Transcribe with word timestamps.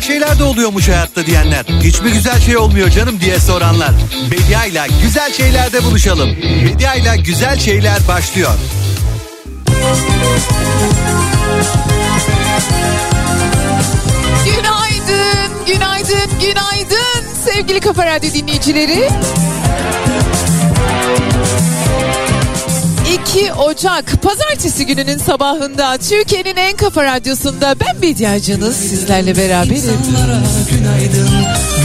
güzel 0.00 0.14
şeyler 0.20 0.38
de 0.38 0.44
oluyormuş 0.44 0.88
hayatta 0.88 1.26
diyenler. 1.26 1.64
Hiç 1.82 2.00
mi 2.00 2.12
güzel 2.12 2.40
şey 2.40 2.56
olmuyor 2.56 2.90
canım 2.90 3.20
diye 3.20 3.38
soranlar. 3.38 3.90
Bedia 4.30 4.64
ile 4.64 4.86
güzel 5.02 5.32
şeylerde 5.32 5.84
buluşalım. 5.84 6.30
Bedia 6.64 6.94
ile 6.94 7.16
güzel 7.16 7.58
şeyler 7.58 8.08
başlıyor. 8.08 8.50
Günaydın, 14.44 15.66
günaydın, 15.66 16.30
günaydın 16.40 17.24
sevgili 17.44 17.80
Kafa 17.80 18.06
Radyo 18.06 18.30
dinleyicileri. 18.34 19.08
2 23.26 23.52
Ocak 23.52 24.22
Pazartesi 24.22 24.86
gününün 24.86 25.18
sabahında 25.18 25.98
Türkiye'nin 25.98 26.56
en 26.56 26.76
kafa 26.76 27.04
radyosunda 27.04 27.74
ben 27.80 28.02
Bediacınız 28.02 28.76
sizlerle 28.76 29.36
beraberim. 29.36 29.82
Günaydın, 30.70 31.28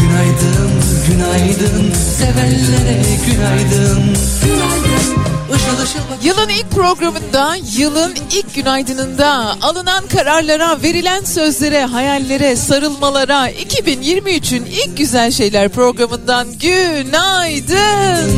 günaydın, 0.01 0.69
günaydın. 1.09 1.93
Sevenlere 2.17 3.01
günaydın, 3.25 4.17
günaydın. 4.45 5.15
Işıl 5.55 5.83
ışıl 5.83 5.99
bak- 5.99 6.23
Yılın 6.25 6.49
ilk 6.49 6.71
programında, 6.71 7.55
yılın 7.77 8.13
ilk 8.33 8.55
günaydınında 8.55 9.55
alınan 9.61 10.07
kararlara, 10.07 10.81
verilen 10.83 11.23
sözlere, 11.23 11.85
hayallere, 11.85 12.55
sarılmalara 12.55 13.49
2023'ün 13.49 14.65
ilk 14.65 14.97
güzel 14.97 15.31
şeyler 15.31 15.69
programından 15.69 16.47
günaydın. 16.59 18.31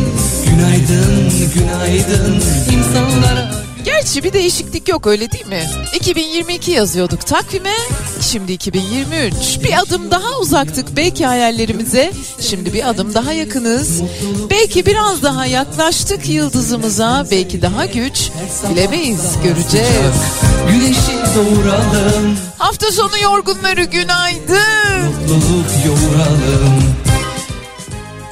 Günaydın, 0.61 1.31
günaydın. 1.55 2.41
İnsanlara 2.73 3.51
Gerçi 3.85 4.23
bir 4.23 4.33
değişiklik 4.33 4.87
yok 4.89 5.07
öyle 5.07 5.31
değil 5.31 5.47
mi? 5.47 5.63
2022 5.95 6.71
yazıyorduk 6.71 7.27
takvime, 7.27 7.73
şimdi 8.21 8.51
2023. 8.51 9.33
Bir 9.63 9.79
adım 9.79 10.11
daha 10.11 10.39
uzaktık 10.41 10.95
belki 10.97 11.25
hayallerimize, 11.25 12.11
şimdi 12.39 12.73
bir 12.73 12.89
adım 12.89 13.13
daha 13.13 13.33
yakınız. 13.33 14.01
Belki 14.49 14.85
biraz 14.85 15.23
daha 15.23 15.45
yaklaştık 15.45 16.29
yıldızımıza, 16.29 17.27
belki 17.31 17.61
daha 17.61 17.85
güç, 17.85 18.29
bilemeyiz, 18.71 19.33
göreceğiz. 19.43 20.15
güneşi 20.71 21.17
doğuralım. 21.35 22.37
Hafta 22.57 22.91
sonu 22.91 23.19
yorgunları 23.23 23.83
günaydın. 23.83 25.05
Mutluluk 25.05 25.69
yoğuralım. 25.85 26.86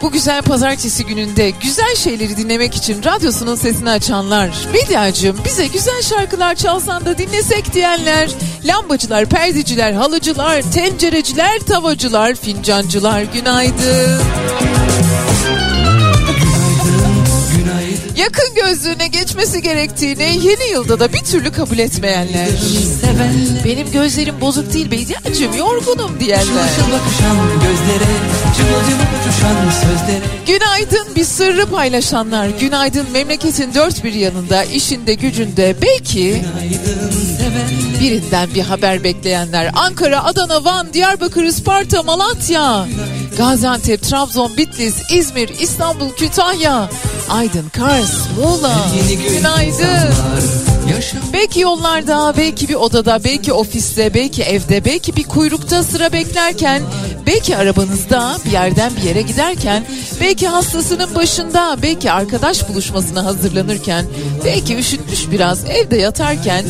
Bu 0.01 0.11
güzel 0.11 0.41
pazartesi 0.41 1.05
gününde 1.05 1.49
güzel 1.49 1.95
şeyleri 1.95 2.37
dinlemek 2.37 2.75
için 2.75 3.03
radyosunun 3.03 3.55
sesini 3.55 3.89
açanlar, 3.89 4.49
Bediacığım 4.73 5.37
bize 5.45 5.67
güzel 5.67 6.01
şarkılar 6.01 6.55
çalsan 6.55 7.05
da 7.05 7.17
dinlesek 7.17 7.73
diyenler, 7.73 8.29
lambacılar, 8.65 9.25
perdeciler, 9.25 9.93
halıcılar, 9.93 10.61
tencereciler, 10.61 11.59
tavacılar, 11.59 12.35
fincancılar 12.35 13.21
günaydın. 13.21 14.21
Yakın 18.17 18.55
gözlüğüne 18.55 19.07
geçmesi 19.07 19.61
gerektiğini 19.61 20.23
yeni 20.23 20.71
yılda 20.71 20.99
da 20.99 21.13
bir 21.13 21.19
türlü 21.19 21.51
kabul 21.51 21.77
etmeyenler. 21.77 22.47
Benim 23.65 23.91
gözlerim 23.91 24.41
bozuk 24.41 24.73
değil 24.73 24.91
Bediacığım 24.91 25.57
yorgunum 25.57 26.19
diyenler. 26.19 26.69
Günaydın 30.47 31.15
bir 31.15 31.23
sırrı 31.23 31.65
paylaşanlar, 31.65 32.47
günaydın 32.59 33.11
memleketin 33.11 33.73
dört 33.73 34.03
bir 34.03 34.13
yanında, 34.13 34.63
işinde 34.63 35.13
gücünde 35.13 35.75
belki 35.81 36.43
birinden 38.01 38.49
bir 38.55 38.61
haber 38.61 39.03
bekleyenler. 39.03 39.71
Ankara, 39.75 40.23
Adana, 40.23 40.65
Van, 40.65 40.93
Diyarbakır, 40.93 41.43
Isparta, 41.43 42.03
Malatya, 42.03 42.87
Gaziantep, 43.37 44.01
Trabzon, 44.01 44.57
Bitlis, 44.57 45.11
İzmir, 45.11 45.49
İstanbul, 45.49 46.11
Kütahya, 46.11 46.89
Aydın, 47.29 47.69
Kars, 47.69 48.04
Muğla. 48.41 48.75
Yeni 48.95 49.23
gün 49.23 49.37
Günaydın. 49.37 50.13
Belki 51.33 51.59
yollarda, 51.59 52.33
belki 52.37 52.69
bir 52.69 52.75
odada, 52.75 53.23
belki 53.23 53.53
ofiste, 53.53 54.13
belki 54.13 54.43
evde, 54.43 54.85
belki 54.85 55.15
bir 55.15 55.23
kuyrukta 55.23 55.83
sıra 55.83 56.13
beklerken, 56.13 56.81
belki 57.27 57.57
arabanızda 57.57 58.37
bir 58.45 58.51
yerden 58.51 58.91
bir 58.95 59.01
yere 59.01 59.21
giderken, 59.21 59.85
belki 60.21 60.47
hastasının 60.47 61.15
başında, 61.15 61.77
belki 61.83 62.11
arkadaş 62.11 62.69
buluşmasına 62.69 63.25
hazırlanırken, 63.25 64.05
belki 64.45 64.75
üşütmüş 64.77 65.31
biraz 65.31 65.65
evde 65.65 65.97
yatarken, 65.97 66.65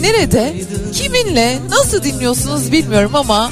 nerede, 0.00 0.54
kiminle, 0.92 1.58
nasıl 1.70 2.02
dinliyorsunuz 2.02 2.72
bilmiyorum 2.72 3.12
ama 3.14 3.50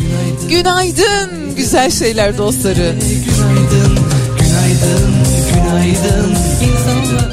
günaydın 0.49 1.57
güzel 1.57 1.91
şeyler 1.91 2.39
dostları. 2.39 2.95
Günaydın, 3.27 3.99
günaydın, 4.39 5.15
günaydın. 5.55 6.58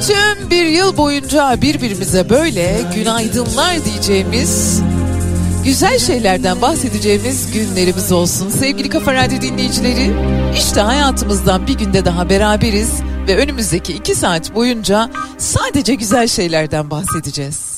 Tüm 0.06 0.50
bir 0.50 0.64
yıl 0.64 0.96
boyunca 0.96 1.62
birbirimize 1.62 2.30
böyle 2.30 2.80
günaydınlar 2.94 3.84
diyeceğimiz 3.84 4.80
güzel 5.64 5.98
şeylerden 5.98 6.62
bahsedeceğimiz 6.62 7.52
günlerimiz 7.52 8.12
olsun. 8.12 8.50
Sevgili 8.50 8.88
Kafa 8.88 9.14
Radyo 9.14 9.40
dinleyicileri 9.40 10.12
işte 10.58 10.80
hayatımızdan 10.80 11.66
bir 11.66 11.78
günde 11.78 12.04
daha 12.04 12.30
beraberiz 12.30 12.90
ve 13.28 13.36
önümüzdeki 13.36 13.92
iki 13.92 14.14
saat 14.14 14.54
boyunca 14.54 15.10
sadece 15.38 15.94
güzel 15.94 16.28
şeylerden 16.28 16.90
bahsedeceğiz. 16.90 17.75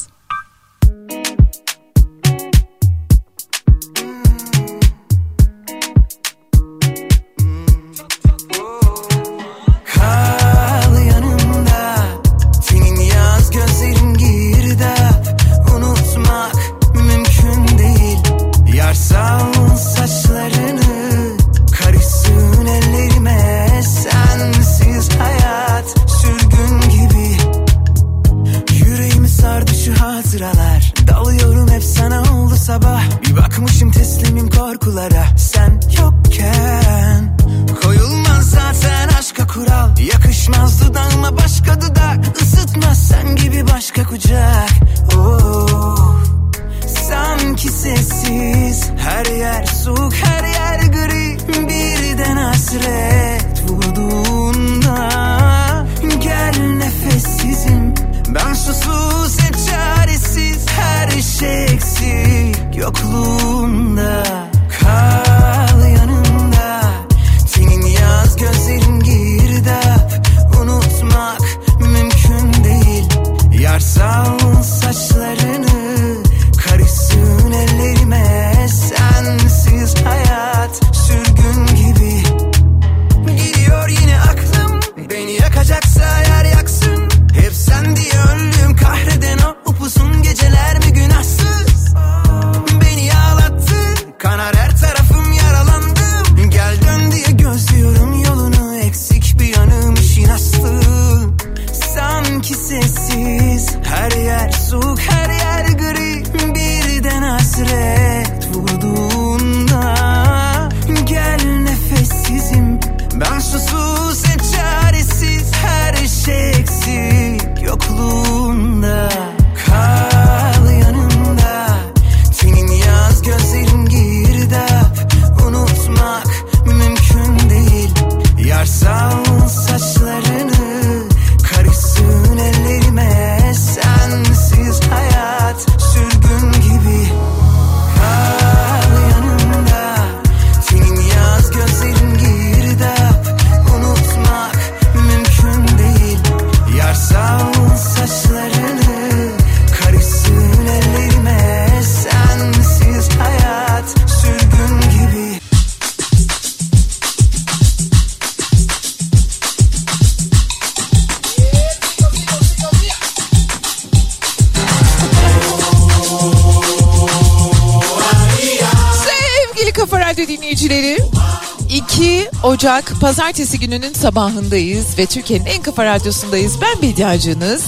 Ocak 173.38 173.46
Pazartesi 173.46 173.66
gününün 173.70 173.92
sabahındayız 173.92 174.98
ve 174.98 175.06
Türkiye'nin 175.06 175.44
en 175.46 175.62
kafa 175.62 175.84
radyosundayız. 175.84 176.60
Ben 176.60 176.82
Bediacınız. 176.82 177.64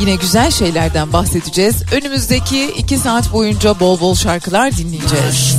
Yine 0.00 0.14
güzel 0.14 0.50
şeylerden 0.50 1.12
bahsedeceğiz. 1.12 1.74
Önümüzdeki 1.92 2.64
2 2.78 2.98
saat 2.98 3.32
boyunca 3.32 3.80
bol 3.80 4.00
bol 4.00 4.14
şarkılar 4.14 4.76
dinleyeceğiz. 4.76 5.56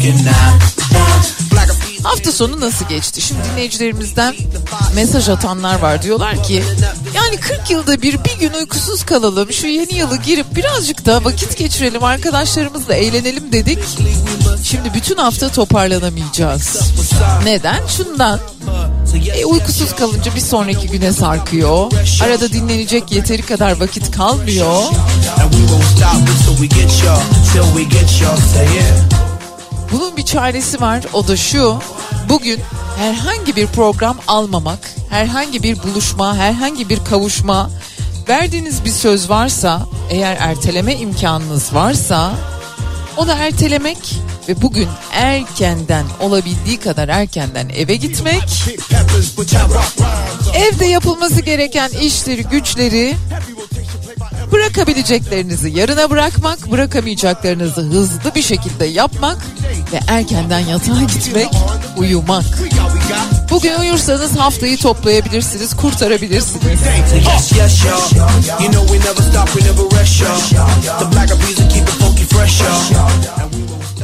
Hafta 2.04 2.32
sonu 2.32 2.62
nasıl 2.62 2.88
geçti? 2.90 3.22
Şimdi 3.22 3.42
dinleyicilerimizden 3.52 4.36
mesaj 4.96 5.30
atanlar 5.30 5.80
var. 5.80 6.02
Diyorlar 6.02 6.44
ki 6.44 6.64
yani 7.16 7.38
40 7.38 7.72
yılda 7.72 8.02
bir 8.02 8.24
bir 8.24 8.40
gün 8.40 8.54
uykusuz 8.54 9.04
kalalım. 9.04 9.54
Şu 9.54 9.68
yeni 9.68 9.94
yılı 9.94 10.18
girip 10.18 10.56
birazcık 10.56 11.06
da 11.06 11.24
vakit 11.24 11.58
geçirelim. 11.58 12.04
Arkadaşlarımızla 12.04 12.94
eğlenelim 12.94 13.52
dedik. 13.52 13.80
Şimdi 14.64 14.94
bütün 14.94 15.16
hafta 15.16 15.50
toparlanamayacağız. 15.50 16.92
Neden? 17.44 17.88
Şundan. 17.88 18.40
E, 19.26 19.46
uykusuz 19.46 19.96
kalınca 19.96 20.36
bir 20.36 20.42
sonraki 20.42 20.88
güne 20.88 21.14
sarkıyor. 21.14 21.92
Arada 22.24 22.54
dinlenecek 22.54 23.12
yeteri 23.12 23.42
kadar 23.42 23.80
vakit 23.80 24.12
kalmıyor. 24.12 24.84
Bunun 29.92 30.18
bir 30.18 30.26
çaresi 30.26 30.82
var. 30.82 31.04
O 31.14 31.28
da 31.28 31.38
şu. 31.38 31.80
Bugün 32.30 32.60
herhangi 32.98 33.56
bir 33.56 33.68
program 33.68 34.18
almamak, 34.28 34.80
herhangi 35.10 35.64
bir 35.64 35.84
buluşma, 35.84 36.36
herhangi 36.38 36.90
bir 36.90 37.00
kavuşma, 37.06 37.70
verdiğiniz 38.30 38.86
bir 38.86 38.90
söz 38.90 39.30
varsa, 39.30 39.82
eğer 40.10 40.38
erteleme 40.40 40.96
imkanınız 40.96 41.74
varsa 41.74 42.32
onu 43.18 43.32
ertelemek 43.32 43.98
ve 44.50 44.62
bugün 44.62 44.88
erkenden 45.12 46.06
olabildiği 46.20 46.78
kadar 46.80 47.08
erkenden 47.10 47.70
eve 47.70 47.96
gitmek, 47.96 48.44
evde 50.56 50.86
yapılması 50.86 51.42
gereken 51.42 51.90
işleri, 51.90 52.44
güçleri 52.44 53.16
bırakabileceklerinizi 54.52 55.70
yarına 55.70 56.10
bırakmak, 56.10 56.72
bırakamayacaklarınızı 56.72 57.82
hızlı 57.82 58.36
bir 58.36 58.42
şekilde 58.42 58.86
yapmak 58.86 59.38
ve 59.94 60.00
erkenden 60.08 60.60
yatağa 60.60 61.04
gitmek, 61.14 61.50
uyumak. 61.98 62.46
Bugün 63.50 63.80
uyursanız 63.80 64.38
haftayı 64.38 64.78
toplayabilirsiniz, 64.78 65.76
kurtarabilirsiniz. 65.76 66.80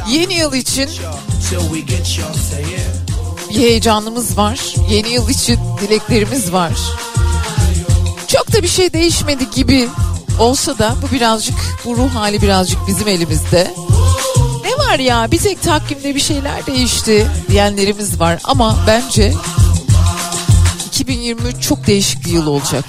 Yeni 0.08 0.34
yıl 0.34 0.52
için 0.54 0.90
bir 3.50 3.56
heyecanımız 3.56 4.36
var. 4.36 4.74
Yeni 4.90 5.08
yıl 5.08 5.28
için 5.28 5.58
dileklerimiz 5.80 6.52
var. 6.52 6.72
Çok 8.28 8.52
da 8.52 8.62
bir 8.62 8.68
şey 8.68 8.92
değişmedi 8.92 9.50
gibi 9.50 9.88
olsa 10.40 10.78
da 10.78 10.94
bu 11.02 11.14
birazcık 11.14 11.54
bu 11.84 11.96
ruh 11.96 12.14
hali 12.14 12.42
birazcık 12.42 12.78
bizim 12.88 13.08
elimizde. 13.08 13.74
Ne 14.64 14.84
var 14.86 14.98
ya 14.98 15.30
bir 15.30 15.38
tek 15.38 15.62
takvimde 15.62 16.14
bir 16.14 16.20
şeyler 16.20 16.66
değişti 16.66 17.26
diyenlerimiz 17.48 18.20
var 18.20 18.40
ama 18.44 18.76
bence 18.86 19.34
2023 21.04 21.62
çok 21.62 21.86
değişik 21.86 22.24
bir 22.24 22.30
yıl 22.30 22.46
olacak. 22.46 22.84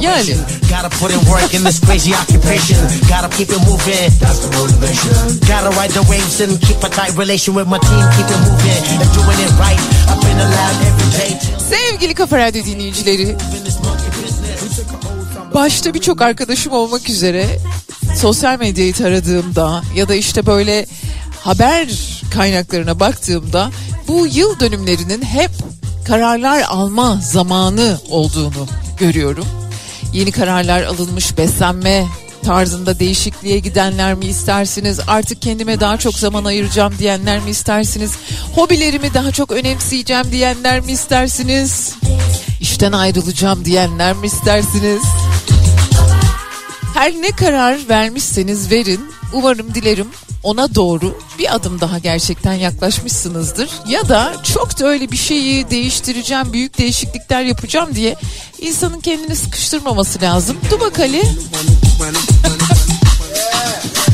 Yani. 0.00 0.36
Sevgili 11.70 12.14
Kafa 12.14 12.38
Radyo 12.38 12.64
dinleyicileri 12.64 13.36
Başta 15.54 15.94
birçok 15.94 16.22
arkadaşım 16.22 16.72
olmak 16.72 17.08
üzere 17.08 17.46
sosyal 18.16 18.58
medyayı 18.58 18.94
taradığımda 18.94 19.82
ya 19.94 20.08
da 20.08 20.14
işte 20.14 20.46
böyle 20.46 20.86
haber 21.40 21.88
kaynaklarına 22.34 23.00
baktığımda 23.00 23.70
bu 24.08 24.26
yıl 24.26 24.60
dönümlerinin 24.60 25.22
hep 25.22 25.50
kararlar 26.08 26.62
alma 26.62 27.18
zamanı 27.22 27.98
olduğunu 28.10 28.66
görüyorum. 28.98 29.46
Yeni 30.12 30.32
kararlar 30.32 30.82
alınmış 30.82 31.38
beslenme 31.38 32.06
tarzında 32.42 32.98
değişikliğe 32.98 33.58
gidenler 33.58 34.14
mi 34.14 34.24
istersiniz? 34.24 35.00
Artık 35.06 35.42
kendime 35.42 35.80
daha 35.80 35.96
çok 35.96 36.14
zaman 36.14 36.44
ayıracağım 36.44 36.94
diyenler 36.98 37.38
mi 37.38 37.50
istersiniz? 37.50 38.12
Hobilerimi 38.54 39.14
daha 39.14 39.32
çok 39.32 39.50
önemseyeceğim 39.52 40.24
diyenler 40.32 40.80
mi 40.80 40.92
istersiniz? 40.92 41.94
İşten 42.60 42.92
ayrılacağım 42.92 43.64
diyenler 43.64 44.16
mi 44.16 44.26
istersiniz? 44.26 45.02
Her 46.94 47.12
ne 47.12 47.30
karar 47.30 47.78
vermişseniz 47.88 48.70
verin. 48.70 49.10
Umarım 49.32 49.74
dilerim 49.74 50.08
ona 50.42 50.74
doğru 50.74 51.18
bir 51.38 51.54
adım 51.54 51.80
daha 51.80 51.98
gerçekten 51.98 52.52
yaklaşmışsınızdır. 52.52 53.70
Ya 53.88 54.08
da 54.08 54.34
çok 54.54 54.80
da 54.80 54.86
öyle 54.86 55.10
bir 55.12 55.16
şeyi 55.16 55.70
değiştireceğim, 55.70 56.52
büyük 56.52 56.78
değişiklikler 56.78 57.42
yapacağım 57.42 57.94
diye 57.94 58.16
insanın 58.58 59.00
kendini 59.00 59.36
sıkıştırmaması 59.36 60.22
lazım. 60.22 60.56
Dubak 60.70 61.00
Ali. 61.00 61.22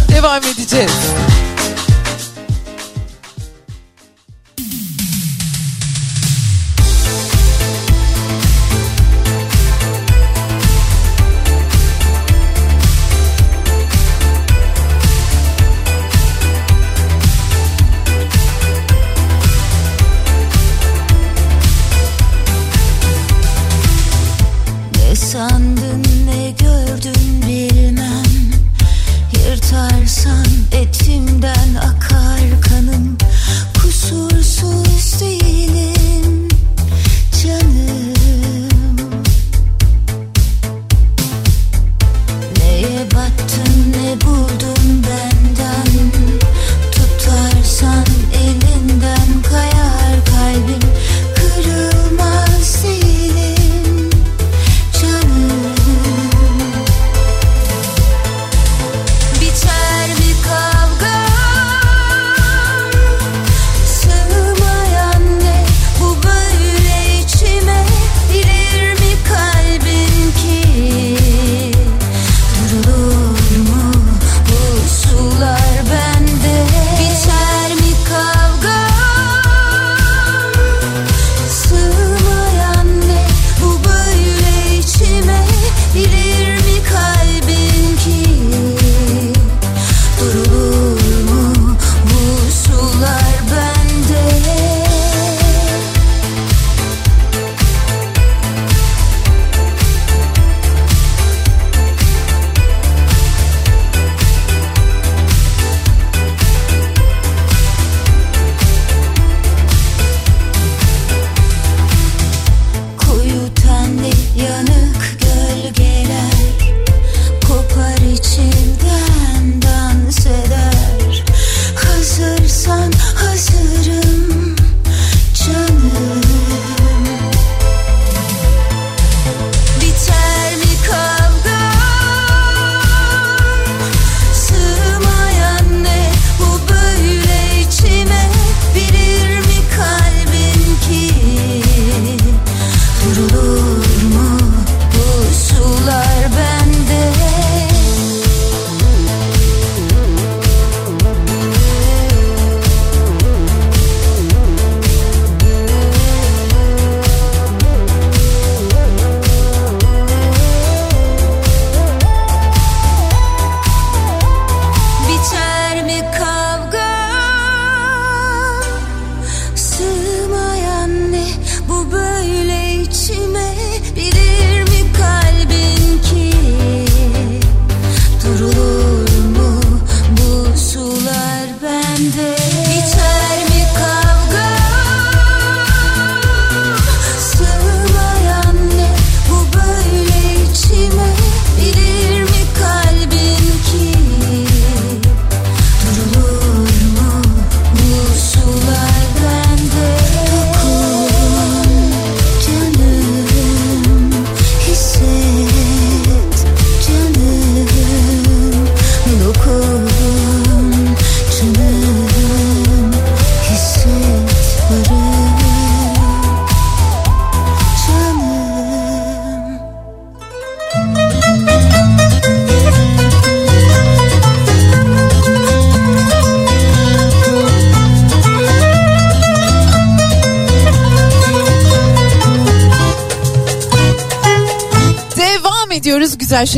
Devam 0.09 0.43
edeceğiz. 0.45 0.93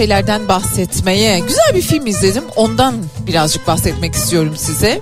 Şeylerden 0.06 0.48
bahsetmeye. 0.48 1.38
Güzel 1.38 1.74
bir 1.74 1.82
film 1.82 2.06
izledim. 2.06 2.44
Ondan 2.56 2.94
birazcık 3.26 3.66
bahsetmek 3.66 4.14
istiyorum 4.14 4.54
size. 4.56 5.00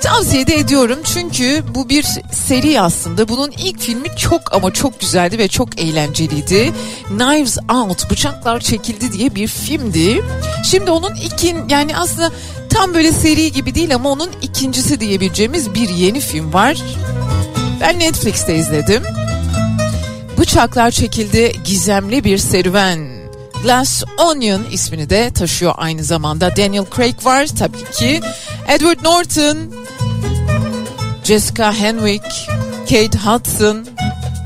Tavsiye 0.00 0.46
de 0.46 0.54
ediyorum 0.54 0.98
çünkü 1.04 1.62
bu 1.74 1.88
bir 1.88 2.06
seri 2.32 2.80
aslında. 2.80 3.28
Bunun 3.28 3.50
ilk 3.50 3.80
filmi 3.80 4.08
çok 4.16 4.54
ama 4.54 4.72
çok 4.72 5.00
güzeldi 5.00 5.38
ve 5.38 5.48
çok 5.48 5.80
eğlenceliydi. 5.80 6.72
Knives 7.08 7.58
Out, 7.72 8.10
Bıçaklar 8.10 8.60
Çekildi 8.60 9.12
diye 9.12 9.34
bir 9.34 9.48
filmdi. 9.48 10.24
Şimdi 10.64 10.90
onun 10.90 11.14
ikin 11.14 11.68
yani 11.68 11.96
aslında 11.96 12.32
tam 12.70 12.94
böyle 12.94 13.12
seri 13.12 13.52
gibi 13.52 13.74
değil 13.74 13.94
ama 13.94 14.10
onun 14.10 14.30
ikincisi 14.42 15.00
diyebileceğimiz 15.00 15.74
bir 15.74 15.88
yeni 15.88 16.20
film 16.20 16.52
var. 16.52 16.82
Ben 17.80 17.98
Netflix'te 17.98 18.56
izledim. 18.56 19.02
Bıçaklar 20.38 20.90
çekildi 20.90 21.52
gizemli 21.64 22.24
bir 22.24 22.38
serüven. 22.38 23.15
Glass 23.66 24.04
Onion 24.18 24.64
ismini 24.70 25.10
de 25.10 25.30
taşıyor 25.30 25.74
aynı 25.76 26.04
zamanda. 26.04 26.56
Daniel 26.56 26.84
Craig 26.96 27.24
var 27.24 27.46
tabii 27.46 27.84
ki. 27.92 28.20
Edward 28.68 29.04
Norton, 29.04 29.56
Jessica 31.24 31.72
Henwick, 31.72 32.48
Kate 32.90 33.18
Hudson, 33.18 33.86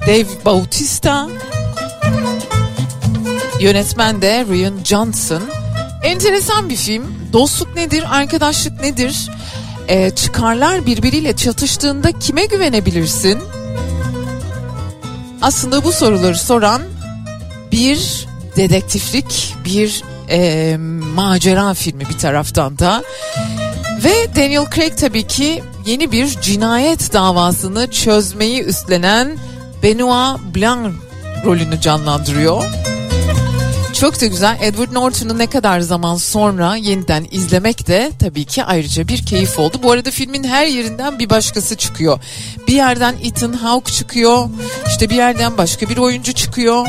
Dave 0.06 0.44
Bautista. 0.44 1.28
Yönetmen 3.60 4.22
de 4.22 4.44
Rian 4.52 4.84
Johnson. 4.84 5.42
Enteresan 6.04 6.68
bir 6.68 6.76
film. 6.76 7.14
Dostluk 7.32 7.74
nedir? 7.76 8.04
Arkadaşlık 8.10 8.80
nedir? 8.80 9.30
Ee, 9.88 10.10
çıkarlar 10.10 10.86
birbiriyle 10.86 11.36
çatıştığında 11.36 12.12
kime 12.12 12.44
güvenebilirsin? 12.44 13.38
Aslında 15.42 15.84
bu 15.84 15.92
soruları 15.92 16.38
soran 16.38 16.82
bir 17.72 18.29
dedektiflik, 18.56 19.54
bir 19.64 20.02
e, 20.30 20.76
macera 21.14 21.74
filmi 21.74 22.08
bir 22.08 22.18
taraftan 22.18 22.78
da. 22.78 23.02
Ve 24.04 24.36
Daniel 24.36 24.66
Craig 24.74 24.96
tabii 24.96 25.26
ki 25.26 25.62
yeni 25.86 26.12
bir 26.12 26.26
cinayet 26.26 27.12
davasını 27.12 27.90
çözmeyi 27.90 28.62
üstlenen 28.62 29.38
Benoit 29.82 30.40
Blanc 30.54 30.94
rolünü 31.44 31.80
canlandırıyor. 31.80 32.64
Çok 34.00 34.20
da 34.20 34.26
güzel. 34.26 34.58
Edward 34.60 34.92
Norton'u 34.92 35.38
ne 35.38 35.46
kadar 35.46 35.80
zaman 35.80 36.16
sonra 36.16 36.76
yeniden 36.76 37.26
izlemek 37.30 37.86
de 37.86 38.10
tabii 38.18 38.44
ki 38.44 38.64
ayrıca 38.64 39.08
bir 39.08 39.26
keyif 39.26 39.58
oldu. 39.58 39.76
Bu 39.82 39.92
arada 39.92 40.10
filmin 40.10 40.44
her 40.44 40.66
yerinden 40.66 41.18
bir 41.18 41.30
başkası 41.30 41.76
çıkıyor. 41.76 42.20
Bir 42.68 42.74
yerden 42.74 43.14
Ethan 43.24 43.52
Hawke 43.52 43.92
çıkıyor. 43.92 44.48
İşte 44.86 45.10
bir 45.10 45.14
yerden 45.14 45.58
başka 45.58 45.88
bir 45.88 45.96
oyuncu 45.96 46.32
çıkıyor. 46.32 46.86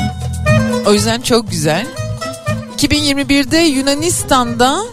O 0.86 0.92
yüzden 0.92 1.20
çok 1.20 1.50
güzel. 1.50 1.86
2021'de 2.76 3.58
Yunanistan'da 3.58 4.84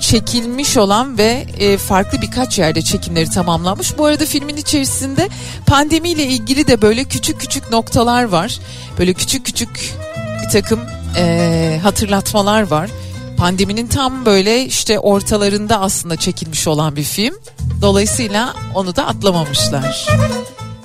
çekilmiş 0.00 0.76
olan 0.76 1.18
ve 1.18 1.46
e, 1.58 1.78
farklı 1.78 2.22
birkaç 2.22 2.58
yerde 2.58 2.82
çekimleri 2.82 3.30
tamamlanmış. 3.30 3.98
Bu 3.98 4.04
arada 4.04 4.26
filmin 4.26 4.56
içerisinde 4.56 5.28
pandemiyle 5.66 6.24
ilgili 6.24 6.66
de 6.66 6.82
böyle 6.82 7.04
küçük 7.04 7.40
küçük 7.40 7.70
noktalar 7.70 8.24
var. 8.24 8.58
Böyle 8.98 9.14
küçük 9.14 9.46
küçük 9.46 9.94
bir 10.42 10.48
takım 10.48 10.80
e, 11.16 11.80
hatırlatmalar 11.82 12.62
var. 12.62 12.90
Pandeminin 13.36 13.86
tam 13.86 14.26
böyle 14.26 14.64
işte 14.64 14.98
ortalarında 14.98 15.80
aslında 15.80 16.16
çekilmiş 16.16 16.68
olan 16.68 16.96
bir 16.96 17.04
film. 17.04 17.34
Dolayısıyla 17.82 18.54
onu 18.74 18.96
da 18.96 19.06
atlamamışlar. 19.06 20.06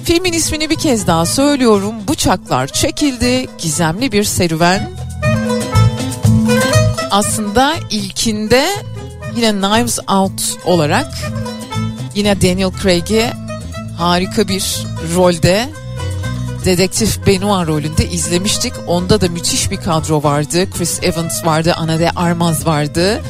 Filmin 0.05 0.33
ismini 0.33 0.69
bir 0.69 0.75
kez 0.75 1.07
daha 1.07 1.25
söylüyorum. 1.25 1.95
Bıçaklar 2.07 2.67
çekildi. 2.67 3.47
Gizemli 3.57 4.11
bir 4.11 4.23
serüven. 4.23 4.91
Aslında 7.11 7.75
ilkinde 7.89 8.67
yine 9.35 9.51
Knives 9.51 9.99
Out 10.07 10.41
olarak 10.65 11.07
yine 12.15 12.41
Daniel 12.41 12.71
Craig'i 12.81 13.25
harika 13.97 14.47
bir 14.47 14.85
rolde 15.15 15.69
dedektif 16.65 17.27
Benoit 17.27 17.67
rolünde 17.67 18.09
izlemiştik. 18.09 18.73
Onda 18.87 19.21
da 19.21 19.27
müthiş 19.27 19.71
bir 19.71 19.77
kadro 19.77 20.23
vardı. 20.23 20.69
Chris 20.77 20.99
Evans 21.03 21.45
vardı, 21.45 21.73
Ana 21.77 21.99
de 21.99 22.11
Armaz 22.15 22.65
vardı. 22.65 23.21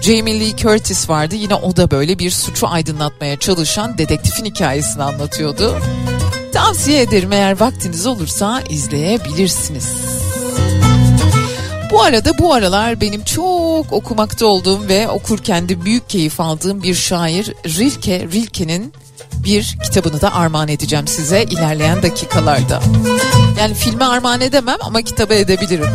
Jamie 0.00 0.40
Lee 0.40 0.56
Curtis 0.56 1.10
vardı. 1.10 1.34
Yine 1.34 1.54
o 1.54 1.76
da 1.76 1.90
böyle 1.90 2.18
bir 2.18 2.30
suçu 2.30 2.68
aydınlatmaya 2.68 3.36
çalışan 3.36 3.98
dedektifin 3.98 4.44
hikayesini 4.44 5.02
anlatıyordu. 5.02 5.76
Tavsiye 6.52 7.02
ederim 7.02 7.32
eğer 7.32 7.60
vaktiniz 7.60 8.06
olursa 8.06 8.62
izleyebilirsiniz. 8.70 9.92
Bu 11.90 12.02
arada 12.02 12.38
bu 12.38 12.54
aralar 12.54 13.00
benim 13.00 13.24
çok 13.24 13.92
okumakta 13.92 14.46
olduğum 14.46 14.88
ve 14.88 15.08
okurken 15.08 15.68
de 15.68 15.84
büyük 15.84 16.08
keyif 16.08 16.40
aldığım 16.40 16.82
bir 16.82 16.94
şair 16.94 17.54
Rilke 17.64 18.28
Rilke'nin 18.32 18.92
bir 19.44 19.76
kitabını 19.84 20.20
da 20.20 20.34
armağan 20.34 20.68
edeceğim 20.68 21.08
size 21.08 21.42
ilerleyen 21.42 22.02
dakikalarda. 22.02 22.82
Yani 23.58 23.74
filme 23.74 24.04
armağan 24.04 24.40
edemem 24.40 24.78
ama 24.80 25.02
kitaba 25.02 25.34
edebilirim. 25.34 25.88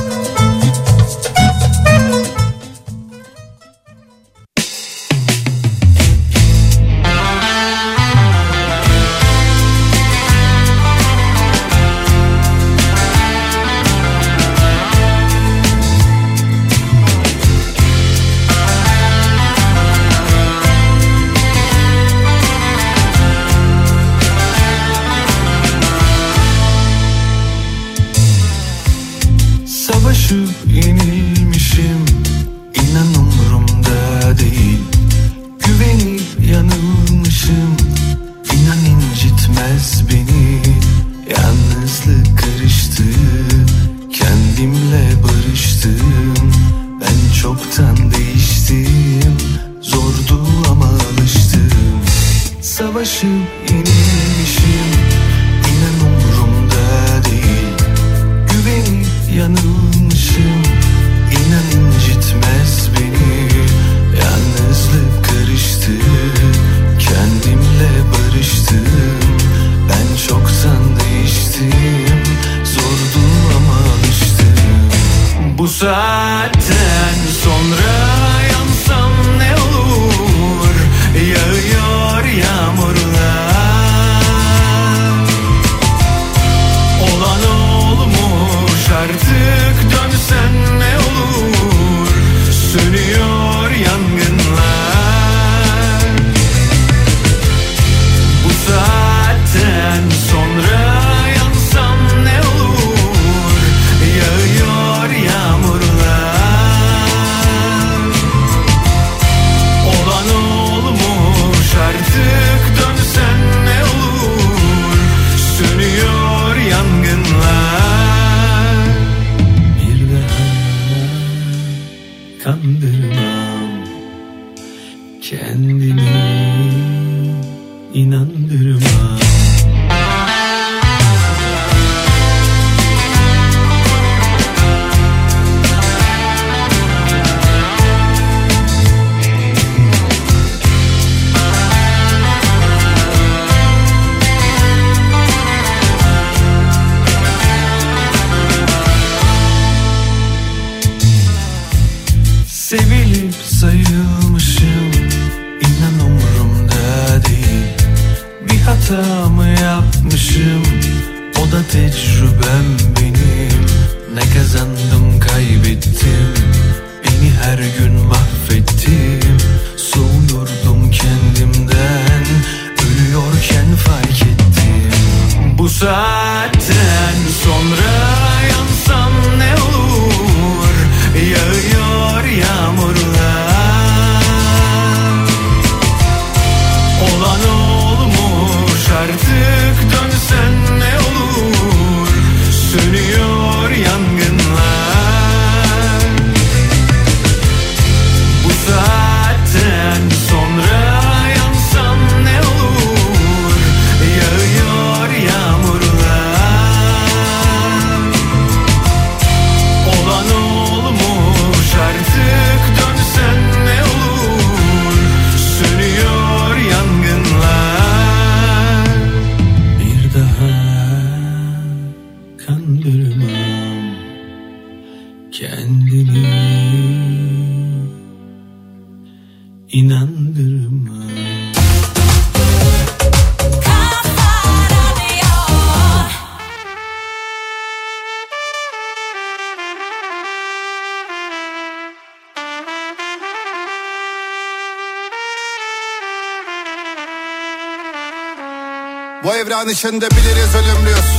Bu 249.32 249.36
evren 249.36 249.68
içinde 249.68 250.12
biliriz 250.12 250.56
ölümlüyüz. 250.56 251.10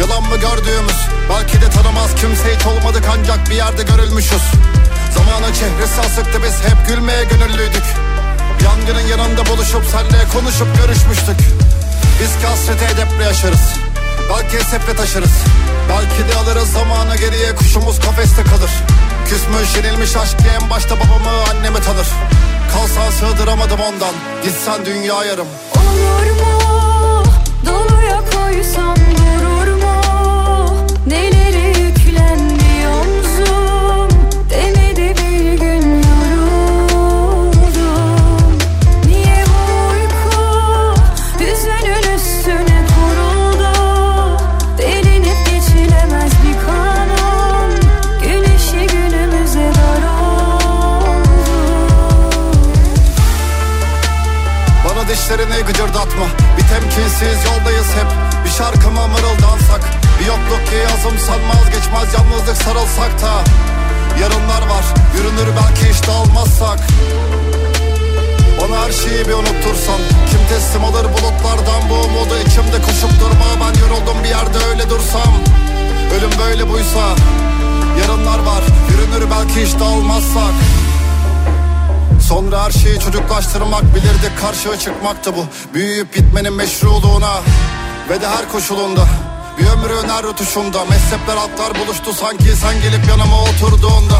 Yalan 0.00 0.22
mı 0.22 0.36
gördüğümüz? 0.36 0.96
Belki 1.30 1.60
de 1.60 1.70
tanımaz 1.70 2.14
kimse 2.14 2.56
hiç 2.56 2.66
olmadık 2.66 3.04
ancak 3.18 3.50
bir 3.50 3.54
yerde 3.54 3.82
görülmüşüz. 3.82 4.42
Zamanın 5.14 5.52
çehresi 5.52 6.00
asıktı 6.00 6.38
biz 6.44 6.54
hep 6.54 6.88
gülmeye 6.88 7.24
gönüllüydük. 7.24 7.84
Yangının 8.64 9.06
yanında 9.06 9.46
buluşup 9.46 9.84
senle 9.92 10.28
konuşup 10.32 10.68
görüşmüştük. 10.76 11.36
Biz 12.20 12.40
ki 12.40 12.46
hasreti 12.46 12.84
edeple 12.84 13.24
yaşarız. 13.24 13.64
Belki 14.30 14.56
esefle 14.56 14.96
taşırız. 14.96 15.36
Belki 15.88 16.32
de 16.32 16.38
alırız 16.38 16.72
zamanı 16.72 17.16
geriye 17.16 17.54
kuşumuz 17.54 18.00
kafeste 18.00 18.42
kalır. 18.42 18.70
Küsmüş 19.28 19.76
yenilmiş 19.76 20.16
aşk 20.16 20.36
en 20.60 20.70
başta 20.70 20.96
babamı 20.96 21.30
annemi 21.50 21.80
tanır. 21.80 22.08
Kalsan 22.72 23.10
sığdıramadım 23.10 23.80
ondan 23.80 24.14
Gitsen 24.44 24.86
dünya 24.86 25.24
yarım. 25.24 25.48
Olur 25.76 26.30
mu? 26.40 26.61
Dişlerini 55.32 55.66
gıcırdatma. 55.66 56.26
Bir 56.56 56.62
temkinsiz 56.62 57.44
yoldayız 57.44 57.86
hep 57.86 58.31
şarkıma 58.62 59.06
mırıldansak 59.06 59.82
Bir 60.20 60.26
yokluk 60.26 60.66
ki 60.66 60.76
yazım 60.88 61.18
sanmaz 61.18 61.64
geçmez 61.74 62.08
Yalnızlık 62.14 62.56
sarılsak 62.56 63.22
da. 63.22 63.32
Yarınlar 64.20 64.62
var 64.72 64.84
yürünür 65.16 65.48
belki 65.58 65.92
hiç 65.92 66.08
dağılmazsak 66.08 66.78
Bana 68.58 68.76
her 68.84 68.92
şeyi 68.92 69.28
bir 69.28 69.32
unuttursan 69.32 70.00
Kim 70.30 70.40
teslim 70.48 70.84
alır 70.84 71.04
bulutlardan 71.04 71.82
bu 71.90 71.94
umudu? 71.94 72.34
İçimde 72.46 72.78
koşup 72.86 73.20
durma 73.20 73.48
Ben 73.60 73.80
yoruldum 73.80 74.18
bir 74.24 74.28
yerde 74.28 74.58
öyle 74.70 74.90
dursam. 74.90 75.32
Ölüm 76.14 76.32
böyle 76.46 76.70
buysa 76.70 77.04
Yarınlar 78.00 78.38
var 78.38 78.62
yürünür 78.90 79.30
belki 79.30 79.66
hiç 79.66 79.80
dağılmazsak 79.80 80.54
Sonra 82.28 82.64
her 82.64 82.70
şeyi 82.70 83.00
çocuklaştırmak 83.00 83.82
bilirdik 83.94 84.40
karşıya 84.40 84.78
çıkmaktı 84.78 85.32
bu. 85.36 85.44
Büyüyüp 85.74 86.16
bitmenin 86.16 86.52
meşruluğuna 86.52 87.40
ve 88.12 88.20
de 88.20 88.28
her 88.28 88.48
koşulunda 88.48 89.04
Bir 89.58 89.66
ömrün 89.66 90.08
her 90.08 90.22
rutuşunda. 90.22 90.84
Mezhepler 90.84 91.36
altlar 91.36 91.70
buluştu 91.80 92.12
sanki. 92.12 92.56
Sen 92.56 92.74
gelip 92.82 93.08
yanıma 93.08 93.42
oturduğunda. 93.42 94.18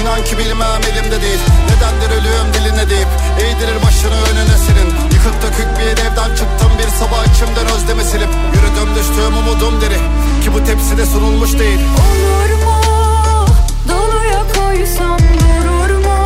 İnan 0.00 0.24
ki 0.24 0.38
bilmem 0.38 0.82
elimde 0.90 1.22
değil. 1.22 1.38
Nedendir 1.68 2.10
ölüyorum 2.20 2.48
diline 2.54 2.90
deyip 2.90 3.08
Eğdirir 3.40 3.82
başını 3.86 4.18
önüne 4.28 4.56
senin. 4.66 4.88
Yıkık 5.14 5.36
dökük 5.42 5.70
bir 5.78 6.02
evden 6.04 6.30
çıktım. 6.38 6.70
Bir 6.78 6.88
sabah 7.00 7.22
içimden 7.34 7.66
özlemi 7.76 8.04
silip 8.04 8.30
Yürüdüm 8.54 8.90
düştüğüm 8.96 9.36
umudum 9.36 9.80
deri. 9.80 9.98
Ki 10.42 10.54
bu 10.54 10.64
tepside 10.64 11.06
sunulmuş 11.06 11.58
değil. 11.58 11.80
Olur 12.02 12.50
mu? 12.64 12.76
Doluya 13.88 14.42
koysam 14.54 15.18
durur 15.18 15.98
mu? 16.04 16.18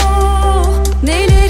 Neleri 1.03 1.50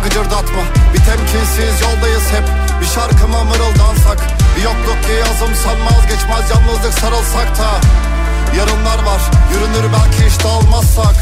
dişlerini 0.00 0.08
gıcırdatma. 0.08 0.62
Bir 0.94 0.98
temkinsiz 0.98 1.80
yoldayız 1.80 2.22
hep. 2.32 2.44
Bir 2.80 2.86
şarkıma 2.86 3.44
mırıldansak. 3.44 4.18
Bir 4.56 4.62
yokluk 4.62 4.98
yazım 5.20 5.54
sanmaz. 5.54 6.02
Geçmez 6.08 6.50
Yalnızlık 6.50 6.94
sarılsak 6.94 7.58
da. 7.58 7.70
Yarınlar 8.58 8.98
var. 9.04 9.20
Yürünür 9.52 9.92
belki 9.92 10.26
hiç 10.26 10.44
dağılmazsak 10.44 11.14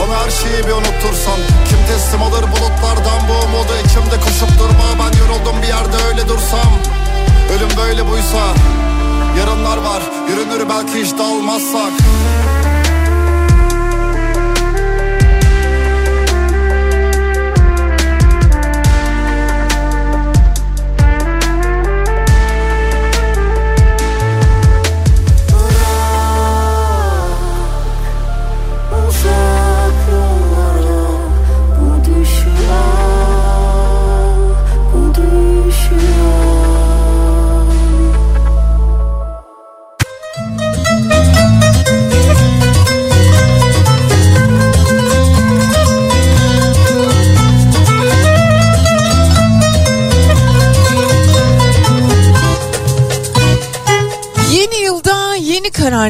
Bana 0.00 0.24
her 0.24 0.30
şeyi 0.30 0.66
bir 0.66 0.72
unuttursan. 0.72 1.40
Kim 1.68 1.78
teslim 1.86 2.22
alır 2.22 2.42
bulutlardan 2.42 3.20
bu 3.28 3.32
umudu? 3.46 3.72
İçimde 3.84 4.16
koşup 4.24 4.58
durma. 4.58 4.88
Ben 4.98 5.18
yoruldum 5.18 5.62
bir 5.62 5.68
yerde 5.68 5.96
öyle 6.08 6.28
dursam. 6.28 6.72
Ölüm 7.56 7.76
böyle 7.76 8.10
buysa. 8.10 8.42
Yarınlar 9.38 9.76
var. 9.76 10.02
Yürünür 10.28 10.68
belki 10.68 11.04
hiç 11.04 11.18
dağılmazsak 11.18 11.92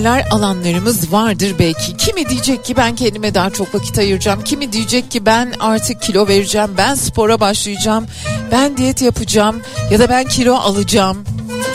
kararlar 0.03 0.27
alanlarımız 0.31 1.13
vardır 1.13 1.55
belki. 1.59 1.97
Kimi 1.97 2.29
diyecek 2.29 2.65
ki 2.65 2.77
ben 2.77 2.97
kendime 2.97 3.35
daha 3.35 3.51
çok 3.51 3.75
vakit 3.75 3.99
ayıracağım. 3.99 4.45
Kimi 4.45 4.73
diyecek 4.73 5.11
ki 5.11 5.27
ben 5.27 5.53
artık 5.61 6.03
kilo 6.03 6.29
vereceğim. 6.29 6.71
Ben 6.79 6.95
spora 6.95 7.41
başlayacağım. 7.41 8.07
Ben 8.53 8.77
diyet 8.77 9.03
yapacağım. 9.03 9.63
Ya 9.91 9.99
da 9.99 10.09
ben 10.09 10.25
kilo 10.25 10.55
alacağım. 10.55 11.25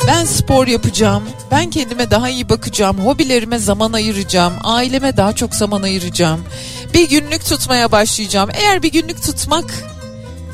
Ben 0.07 0.25
spor 0.25 0.67
yapacağım. 0.67 1.23
Ben 1.51 1.69
kendime 1.69 2.11
daha 2.11 2.29
iyi 2.29 2.49
bakacağım. 2.49 2.97
Hobilerime 2.97 3.57
zaman 3.57 3.93
ayıracağım. 3.93 4.53
Aileme 4.63 5.17
daha 5.17 5.33
çok 5.33 5.55
zaman 5.55 5.81
ayıracağım. 5.81 6.39
Bir 6.93 7.09
günlük 7.09 7.45
tutmaya 7.45 7.91
başlayacağım. 7.91 8.49
Eğer 8.53 8.83
bir 8.83 8.91
günlük 8.91 9.23
tutmak 9.23 9.65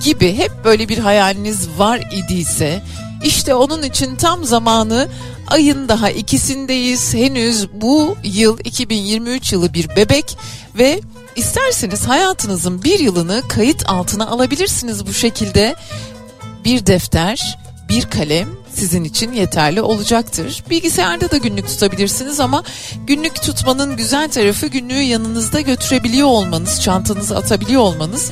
gibi 0.03 0.35
hep 0.35 0.51
böyle 0.63 0.89
bir 0.89 0.97
hayaliniz 0.97 1.67
var 1.77 2.01
idiyse 2.11 2.81
işte 3.23 3.55
onun 3.55 3.83
için 3.83 4.15
tam 4.15 4.45
zamanı 4.45 5.07
ayın 5.47 5.87
daha 5.87 6.09
ikisindeyiz. 6.09 7.13
Henüz 7.13 7.67
bu 7.73 8.17
yıl 8.23 8.59
2023 8.63 9.53
yılı 9.53 9.73
bir 9.73 9.89
bebek 9.95 10.37
ve 10.77 11.01
isterseniz 11.35 12.07
hayatınızın 12.07 12.83
bir 12.83 12.99
yılını 12.99 13.41
kayıt 13.49 13.89
altına 13.89 14.27
alabilirsiniz 14.27 15.07
bu 15.07 15.13
şekilde. 15.13 15.75
Bir 16.65 16.85
defter, 16.85 17.57
bir 17.89 18.01
kalem 18.01 18.49
sizin 18.73 19.03
için 19.03 19.33
yeterli 19.33 19.81
olacaktır. 19.81 20.63
Bilgisayarda 20.69 21.31
da 21.31 21.37
günlük 21.37 21.67
tutabilirsiniz 21.67 22.39
ama 22.39 22.63
günlük 23.07 23.35
tutmanın 23.35 23.97
güzel 23.97 24.29
tarafı 24.29 24.67
günlüğü 24.67 25.01
yanınızda 25.01 25.61
götürebiliyor 25.61 26.27
olmanız, 26.27 26.81
çantanızı 26.81 27.37
atabiliyor 27.37 27.81
olmanız. 27.81 28.31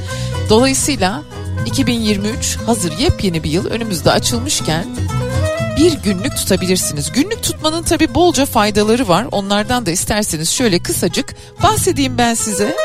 Dolayısıyla 0.49 1.23
2023 1.65 2.57
hazır 2.65 2.99
yepyeni 2.99 3.43
bir 3.43 3.51
yıl 3.51 3.65
önümüzde 3.65 4.11
açılmışken 4.11 4.85
bir 5.77 5.93
günlük 5.93 6.35
tutabilirsiniz. 6.35 7.11
Günlük 7.11 7.43
tutmanın 7.43 7.83
tabi 7.83 8.15
bolca 8.15 8.45
faydaları 8.45 9.07
var. 9.07 9.27
Onlardan 9.31 9.85
da 9.85 9.91
isterseniz 9.91 10.49
şöyle 10.49 10.79
kısacık 10.79 11.35
bahsedeyim 11.63 12.17
ben 12.17 12.33
size. 12.33 12.75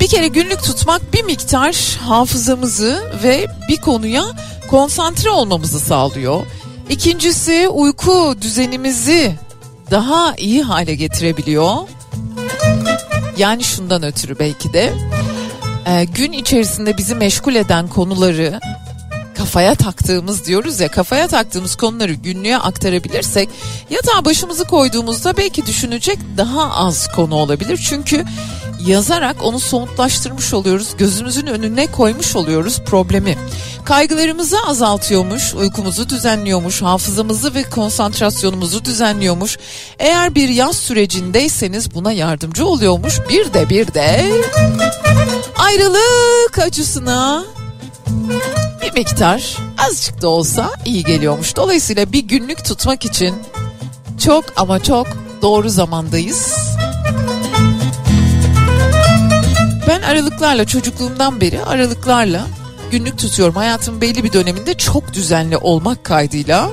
Bir 0.00 0.06
kere 0.08 0.28
günlük 0.28 0.62
tutmak 0.62 1.14
bir 1.14 1.24
miktar 1.24 1.98
hafızamızı 2.00 3.12
ve 3.22 3.46
bir 3.68 3.76
konuya 3.76 4.24
konsantre 4.70 5.30
olmamızı 5.30 5.80
sağlıyor. 5.80 6.42
İkincisi 6.90 7.68
uyku 7.68 8.34
düzenimizi 8.40 9.34
daha 9.90 10.34
iyi 10.36 10.62
hale 10.62 10.94
getirebiliyor. 10.94 11.76
Yani 13.42 13.64
şundan 13.64 14.02
ötürü 14.02 14.38
belki 14.38 14.72
de 14.72 14.92
e, 15.86 16.04
gün 16.04 16.32
içerisinde 16.32 16.96
bizi 16.98 17.14
meşgul 17.14 17.54
eden 17.54 17.88
konuları 17.88 18.60
kafaya 19.36 19.74
taktığımız 19.74 20.46
diyoruz 20.46 20.80
ya 20.80 20.88
kafaya 20.88 21.28
taktığımız 21.28 21.76
konuları 21.76 22.12
günlüğe 22.12 22.58
aktarabilirsek 22.58 23.48
yatağa 23.90 24.24
başımızı 24.24 24.64
koyduğumuzda 24.64 25.36
belki 25.36 25.66
düşünecek 25.66 26.18
daha 26.36 26.74
az 26.74 27.08
konu 27.12 27.34
olabilir. 27.34 27.80
Çünkü 27.88 28.24
yazarak 28.86 29.36
onu 29.42 29.60
somutlaştırmış 29.60 30.54
oluyoruz. 30.54 30.88
Gözümüzün 30.98 31.46
önüne 31.46 31.86
koymuş 31.86 32.36
oluyoruz 32.36 32.80
problemi. 32.86 33.38
Kaygılarımızı 33.84 34.56
azaltıyormuş, 34.66 35.54
uykumuzu 35.54 36.08
düzenliyormuş, 36.08 36.82
hafızamızı 36.82 37.54
ve 37.54 37.62
konsantrasyonumuzu 37.62 38.84
düzenliyormuş. 38.84 39.58
Eğer 39.98 40.34
bir 40.34 40.48
yaz 40.48 40.76
sürecindeyseniz 40.76 41.94
buna 41.94 42.12
yardımcı 42.12 42.66
oluyormuş. 42.66 43.20
Bir 43.28 43.54
de 43.54 43.68
bir 43.68 43.94
de 43.94 44.32
ayrılık 45.58 46.58
acısına 46.58 47.44
bir 48.82 48.92
miktar 48.92 49.56
azıcık 49.78 50.22
da 50.22 50.28
olsa 50.28 50.70
iyi 50.84 51.04
geliyormuş. 51.04 51.56
Dolayısıyla 51.56 52.12
bir 52.12 52.22
günlük 52.22 52.64
tutmak 52.64 53.04
için 53.04 53.34
çok 54.24 54.44
ama 54.56 54.82
çok 54.82 55.06
doğru 55.42 55.68
zamandayız. 55.68 56.54
Ben 59.92 60.02
aralıklarla 60.02 60.64
çocukluğumdan 60.64 61.40
beri 61.40 61.64
aralıklarla 61.64 62.46
günlük 62.90 63.18
tutuyorum. 63.18 63.54
Hayatımın 63.54 64.00
belli 64.00 64.24
bir 64.24 64.32
döneminde 64.32 64.74
çok 64.74 65.12
düzenli 65.12 65.56
olmak 65.56 66.04
kaydıyla. 66.04 66.70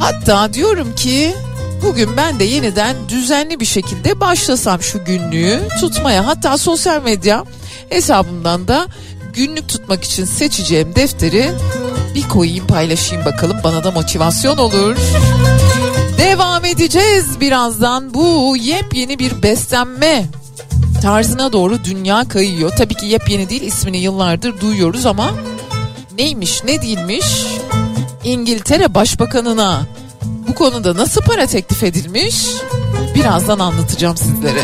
Hatta 0.00 0.52
diyorum 0.52 0.94
ki 0.94 1.34
bugün 1.82 2.16
ben 2.16 2.40
de 2.40 2.44
yeniden 2.44 2.96
düzenli 3.08 3.60
bir 3.60 3.64
şekilde 3.64 4.20
başlasam 4.20 4.82
şu 4.82 5.04
günlüğü 5.04 5.60
tutmaya. 5.80 6.26
Hatta 6.26 6.58
sosyal 6.58 7.02
medya 7.02 7.44
hesabımdan 7.88 8.68
da 8.68 8.86
günlük 9.32 9.68
tutmak 9.68 10.04
için 10.04 10.24
seçeceğim 10.24 10.94
defteri 10.96 11.50
bir 12.14 12.28
koyayım 12.28 12.66
paylaşayım 12.66 13.24
bakalım 13.24 13.56
bana 13.64 13.84
da 13.84 13.90
motivasyon 13.90 14.56
olur. 14.56 14.96
Devam 16.18 16.64
edeceğiz 16.64 17.40
birazdan 17.40 18.14
bu 18.14 18.56
yepyeni 18.56 19.18
bir 19.18 19.42
beslenme 19.42 20.39
tarzına 21.00 21.52
doğru 21.52 21.84
dünya 21.84 22.28
kayıyor. 22.28 22.72
Tabii 22.78 22.94
ki 22.94 23.06
yepyeni 23.06 23.48
değil 23.48 23.62
ismini 23.62 23.98
yıllardır 23.98 24.60
duyuyoruz 24.60 25.06
ama 25.06 25.30
neymiş 26.18 26.64
ne 26.64 26.82
değilmiş 26.82 27.26
İngiltere 28.24 28.94
Başbakanına 28.94 29.82
bu 30.48 30.54
konuda 30.54 30.96
nasıl 30.96 31.22
para 31.22 31.46
teklif 31.46 31.82
edilmiş 31.82 32.46
birazdan 33.14 33.58
anlatacağım 33.58 34.16
sizlere. 34.16 34.62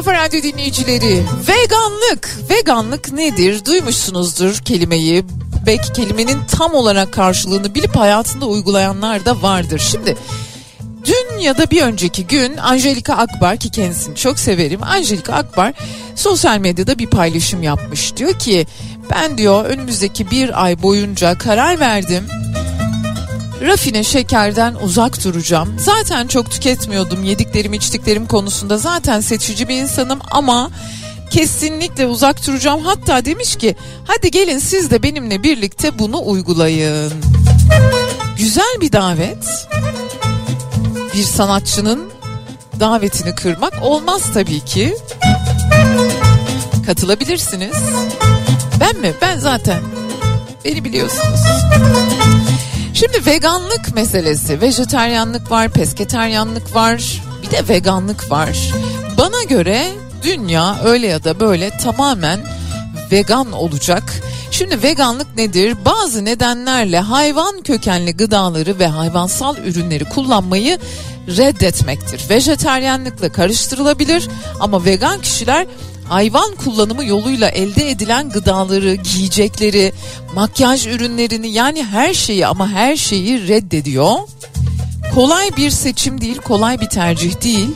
Kafa 0.00 0.14
Radyo 0.14 0.42
dinleyicileri 0.42 1.24
veganlık. 1.48 2.38
Veganlık 2.50 3.12
nedir? 3.12 3.64
Duymuşsunuzdur 3.64 4.54
kelimeyi. 4.54 5.24
Belki 5.66 5.92
kelimenin 5.92 6.38
tam 6.50 6.74
olarak 6.74 7.12
karşılığını 7.12 7.74
bilip 7.74 7.96
hayatında 7.96 8.46
uygulayanlar 8.46 9.24
da 9.24 9.42
vardır. 9.42 9.82
Şimdi 9.90 10.16
dün 11.04 11.38
ya 11.38 11.58
da 11.58 11.70
bir 11.70 11.82
önceki 11.82 12.26
gün 12.26 12.56
Angelika 12.56 13.14
Akbar 13.14 13.56
ki 13.56 13.70
kendisini 13.70 14.16
çok 14.16 14.38
severim 14.38 14.82
Angelika 14.82 15.34
Akbar 15.34 15.72
sosyal 16.14 16.58
medyada 16.58 16.98
bir 16.98 17.06
paylaşım 17.06 17.62
yapmış. 17.62 18.16
Diyor 18.16 18.38
ki 18.38 18.66
ben 19.10 19.38
diyor 19.38 19.64
önümüzdeki 19.64 20.30
bir 20.30 20.64
ay 20.64 20.82
boyunca 20.82 21.38
karar 21.38 21.80
verdim 21.80 22.26
rafine 23.60 24.04
şekerden 24.04 24.74
uzak 24.74 25.24
duracağım. 25.24 25.76
Zaten 25.78 26.26
çok 26.26 26.50
tüketmiyordum 26.50 27.24
yediklerim 27.24 27.72
içtiklerim 27.74 28.26
konusunda 28.26 28.78
zaten 28.78 29.20
seçici 29.20 29.68
bir 29.68 29.76
insanım 29.82 30.18
ama 30.30 30.70
kesinlikle 31.30 32.06
uzak 32.06 32.46
duracağım. 32.46 32.80
Hatta 32.84 33.24
demiş 33.24 33.56
ki 33.56 33.76
hadi 34.04 34.30
gelin 34.30 34.58
siz 34.58 34.90
de 34.90 35.02
benimle 35.02 35.42
birlikte 35.42 35.98
bunu 35.98 36.22
uygulayın. 36.26 37.12
Güzel 38.38 38.76
bir 38.80 38.92
davet. 38.92 39.68
Bir 41.14 41.22
sanatçının 41.22 42.10
davetini 42.80 43.34
kırmak 43.34 43.72
olmaz 43.82 44.22
tabii 44.34 44.60
ki. 44.60 44.96
Katılabilirsiniz. 46.86 47.76
Ben 48.80 48.96
mi? 48.96 49.12
Ben 49.22 49.38
zaten. 49.38 49.80
Beni 50.64 50.84
biliyorsunuz. 50.84 51.40
Şimdi 53.00 53.26
veganlık 53.26 53.94
meselesi, 53.94 54.60
vejeteryanlık 54.60 55.50
var, 55.50 55.68
pesketeryanlık 55.68 56.74
var, 56.74 57.22
bir 57.42 57.50
de 57.50 57.68
veganlık 57.68 58.30
var. 58.30 58.72
Bana 59.18 59.42
göre 59.48 59.86
dünya 60.22 60.80
öyle 60.84 61.06
ya 61.06 61.24
da 61.24 61.40
böyle 61.40 61.70
tamamen 61.70 62.40
vegan 63.12 63.52
olacak. 63.52 64.02
Şimdi 64.50 64.82
veganlık 64.82 65.36
nedir? 65.36 65.76
Bazı 65.84 66.24
nedenlerle 66.24 66.98
hayvan 66.98 67.62
kökenli 67.62 68.16
gıdaları 68.16 68.78
ve 68.78 68.86
hayvansal 68.86 69.56
ürünleri 69.56 70.04
kullanmayı 70.04 70.78
reddetmektir. 71.28 72.30
Vejeteryanlıkla 72.30 73.32
karıştırılabilir 73.32 74.28
ama 74.60 74.84
vegan 74.84 75.20
kişiler 75.20 75.66
hayvan 76.10 76.54
kullanımı 76.54 77.04
yoluyla 77.04 77.48
elde 77.48 77.90
edilen 77.90 78.30
gıdaları, 78.30 78.94
giyecekleri, 78.94 79.92
makyaj 80.34 80.86
ürünlerini 80.86 81.48
yani 81.48 81.84
her 81.84 82.14
şeyi 82.14 82.46
ama 82.46 82.68
her 82.68 82.96
şeyi 82.96 83.48
reddediyor. 83.48 84.14
Kolay 85.14 85.56
bir 85.56 85.70
seçim 85.70 86.20
değil, 86.20 86.36
kolay 86.36 86.80
bir 86.80 86.88
tercih 86.88 87.42
değil. 87.42 87.68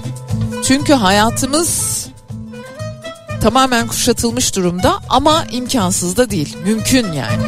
Çünkü 0.64 0.92
hayatımız 0.92 2.06
tamamen 3.42 3.86
kuşatılmış 3.86 4.56
durumda 4.56 5.00
ama 5.08 5.44
imkansız 5.52 6.16
da 6.16 6.30
değil. 6.30 6.56
Mümkün 6.64 7.12
yani. 7.12 7.42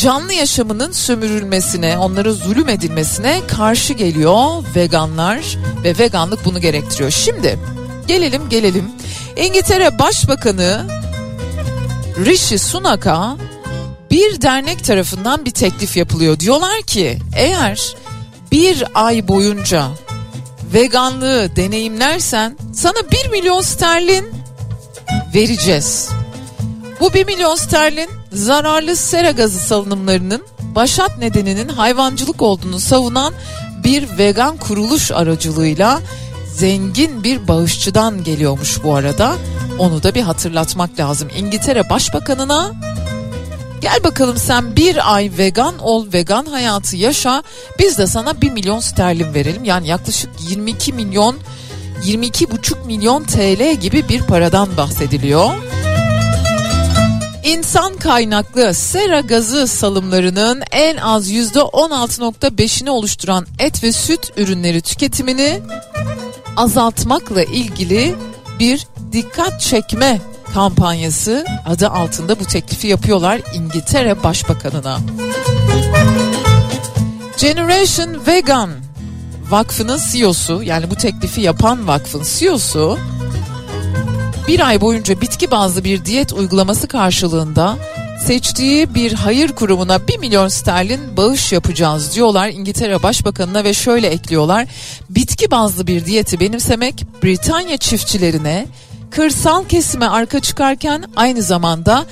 Canlı 0.00 0.32
yaşamının 0.32 0.92
sömürülmesine, 0.92 1.98
onlara 1.98 2.32
zulüm 2.32 2.68
edilmesine 2.68 3.40
karşı 3.46 3.92
geliyor 3.92 4.64
veganlar 4.76 5.58
ve 5.84 5.98
veganlık 5.98 6.44
bunu 6.44 6.60
gerektiriyor. 6.60 7.10
Şimdi 7.10 7.58
gelelim 8.06 8.48
gelelim. 8.48 8.90
İngiltere 9.36 9.98
Başbakanı 9.98 10.86
Rishi 12.24 12.58
Sunak'a 12.58 13.36
bir 14.10 14.42
dernek 14.42 14.84
tarafından 14.84 15.44
bir 15.44 15.50
teklif 15.50 15.96
yapılıyor. 15.96 16.40
Diyorlar 16.40 16.82
ki 16.82 17.18
eğer 17.36 17.94
bir 18.52 18.84
ay 18.94 19.28
boyunca 19.28 19.88
veganlığı 20.74 21.56
deneyimlersen 21.56 22.56
sana 22.74 22.98
1 23.26 23.30
milyon 23.30 23.60
sterlin 23.60 24.30
vereceğiz. 25.34 26.08
Bu 27.00 27.14
1 27.14 27.26
milyon 27.26 27.56
sterlin 27.56 28.19
zararlı 28.32 28.96
sera 28.96 29.30
gazı 29.30 29.58
salınımlarının 29.58 30.42
başat 30.62 31.18
nedeninin 31.18 31.68
hayvancılık 31.68 32.42
olduğunu 32.42 32.80
savunan 32.80 33.34
bir 33.84 34.18
vegan 34.18 34.56
kuruluş 34.56 35.12
aracılığıyla 35.12 36.00
zengin 36.54 37.24
bir 37.24 37.48
bağışçıdan 37.48 38.24
geliyormuş 38.24 38.82
bu 38.82 38.94
arada. 38.94 39.34
Onu 39.78 40.02
da 40.02 40.14
bir 40.14 40.22
hatırlatmak 40.22 40.98
lazım. 40.98 41.28
İngiltere 41.36 41.90
Başbakanına 41.90 42.72
gel 43.80 44.04
bakalım 44.04 44.36
sen 44.36 44.76
bir 44.76 45.14
ay 45.14 45.30
vegan 45.38 45.78
ol, 45.78 46.06
vegan 46.12 46.46
hayatı 46.46 46.96
yaşa. 46.96 47.42
Biz 47.78 47.98
de 47.98 48.06
sana 48.06 48.40
1 48.40 48.50
milyon 48.50 48.80
sterlin 48.80 49.34
verelim. 49.34 49.64
Yani 49.64 49.88
yaklaşık 49.88 50.30
22 50.48 50.92
milyon 50.92 51.36
22,5 52.04 52.86
milyon 52.86 53.24
TL 53.24 53.80
gibi 53.80 54.08
bir 54.08 54.22
paradan 54.22 54.76
bahsediliyor. 54.76 55.52
İnsan 57.44 57.96
kaynaklı 57.96 58.74
sera 58.74 59.20
gazı 59.20 59.66
salımlarının 59.66 60.62
en 60.72 60.96
az 60.96 61.30
%16.5'ini 61.30 62.90
oluşturan 62.90 63.46
et 63.58 63.84
ve 63.84 63.92
süt 63.92 64.32
ürünleri 64.36 64.80
tüketimini 64.80 65.60
azaltmakla 66.56 67.42
ilgili 67.42 68.14
bir 68.58 68.86
dikkat 69.12 69.60
çekme 69.60 70.20
kampanyası 70.54 71.44
adı 71.66 71.88
altında 71.88 72.40
bu 72.40 72.44
teklifi 72.44 72.86
yapıyorlar 72.86 73.40
İngiltere 73.54 74.22
Başbakanına. 74.22 74.98
Generation 77.38 78.26
Vegan 78.26 78.70
Vakfı'nın 79.50 80.00
CEO'su 80.12 80.62
yani 80.62 80.90
bu 80.90 80.94
teklifi 80.94 81.40
yapan 81.40 81.88
vakfın 81.88 82.22
CEO'su 82.38 82.98
bir 84.50 84.60
ay 84.60 84.80
boyunca 84.80 85.20
bitki 85.20 85.50
bazlı 85.50 85.84
bir 85.84 86.04
diyet 86.04 86.32
uygulaması 86.32 86.88
karşılığında 86.88 87.76
seçtiği 88.26 88.94
bir 88.94 89.12
hayır 89.12 89.48
kurumuna 89.48 90.08
1 90.08 90.18
milyon 90.18 90.48
sterlin 90.48 91.16
bağış 91.16 91.52
yapacağız 91.52 92.14
diyorlar 92.14 92.48
İngiltere 92.48 93.02
Başbakanına 93.02 93.64
ve 93.64 93.74
şöyle 93.74 94.06
ekliyorlar. 94.06 94.66
Bitki 95.10 95.50
bazlı 95.50 95.86
bir 95.86 96.04
diyeti 96.04 96.40
benimsemek 96.40 97.04
Britanya 97.22 97.76
çiftçilerine 97.76 98.66
kırsal 99.10 99.64
kesime 99.64 100.06
arka 100.06 100.40
çıkarken 100.40 101.04
aynı 101.16 101.42
zamanda 101.42 102.06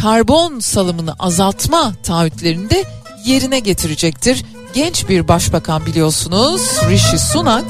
karbon 0.00 0.58
salımını 0.58 1.14
azaltma 1.18 1.94
taahhütlerini 2.02 2.70
de 2.70 2.84
yerine 3.24 3.58
getirecektir. 3.58 4.44
Genç 4.74 5.08
bir 5.08 5.28
başbakan 5.28 5.86
biliyorsunuz 5.86 6.62
Rishi 6.90 7.18
Sunak. 7.18 7.64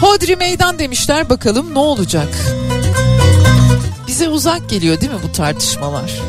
Hodri 0.00 0.36
meydan 0.36 0.78
demişler 0.78 1.30
bakalım 1.30 1.74
ne 1.74 1.78
olacak? 1.78 2.28
Bize 4.16 4.28
uzak 4.28 4.70
geliyor 4.70 5.00
değil 5.00 5.12
mi 5.12 5.18
bu 5.28 5.32
tartışmalar? 5.32 6.20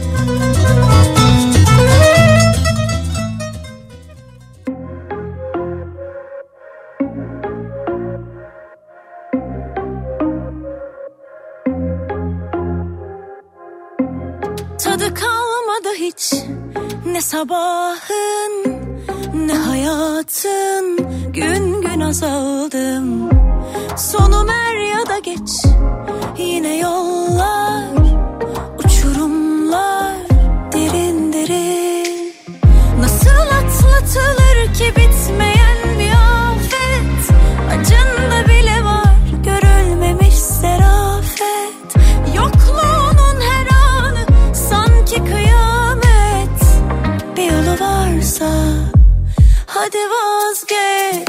Tadı 14.79 15.13
kalmadı 15.13 15.89
hiç 15.97 16.33
ne 17.05 17.21
sabahın 17.21 18.76
hayatın 19.53 20.97
gün 21.33 21.81
gün 21.81 21.99
azaldım. 21.99 23.29
Sonum 23.97 24.49
er 24.49 24.75
ya 24.75 25.05
da 25.05 25.19
geç 25.19 25.49
yine 26.37 26.77
yollar 26.77 27.83
uçurumlar 28.85 30.15
derin 30.73 31.33
derin. 31.33 32.33
Nasıl 32.99 33.29
atlatılır 33.29 34.73
ki 34.73 34.93
bitmeyen 34.95 35.99
bir 35.99 36.11
afet 36.11 37.35
Acında 37.71 38.47
bile 38.49 38.83
var 38.83 39.15
görülmemiş 39.43 40.33
serafet. 40.33 41.95
Yokluğunun 42.35 43.41
her 43.41 43.67
anı 43.67 44.55
sanki 44.55 45.15
kıyamet. 45.15 46.61
Bir 47.37 47.51
yolu 47.51 47.79
varsa 47.79 48.86
hadi 49.77 49.97
vazgeç 49.97 51.26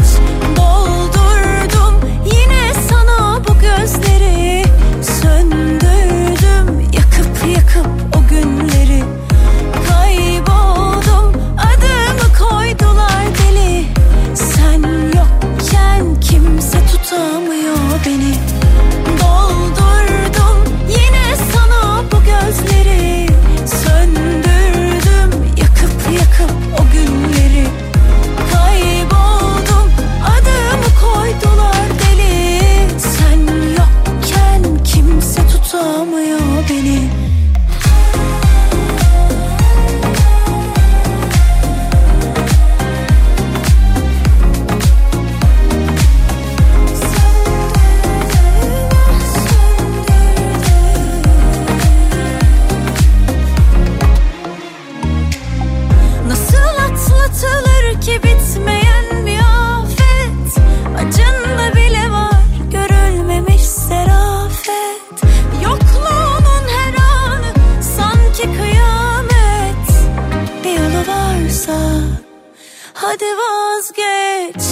hadi 73.09 73.25
vazgeç. 73.25 74.63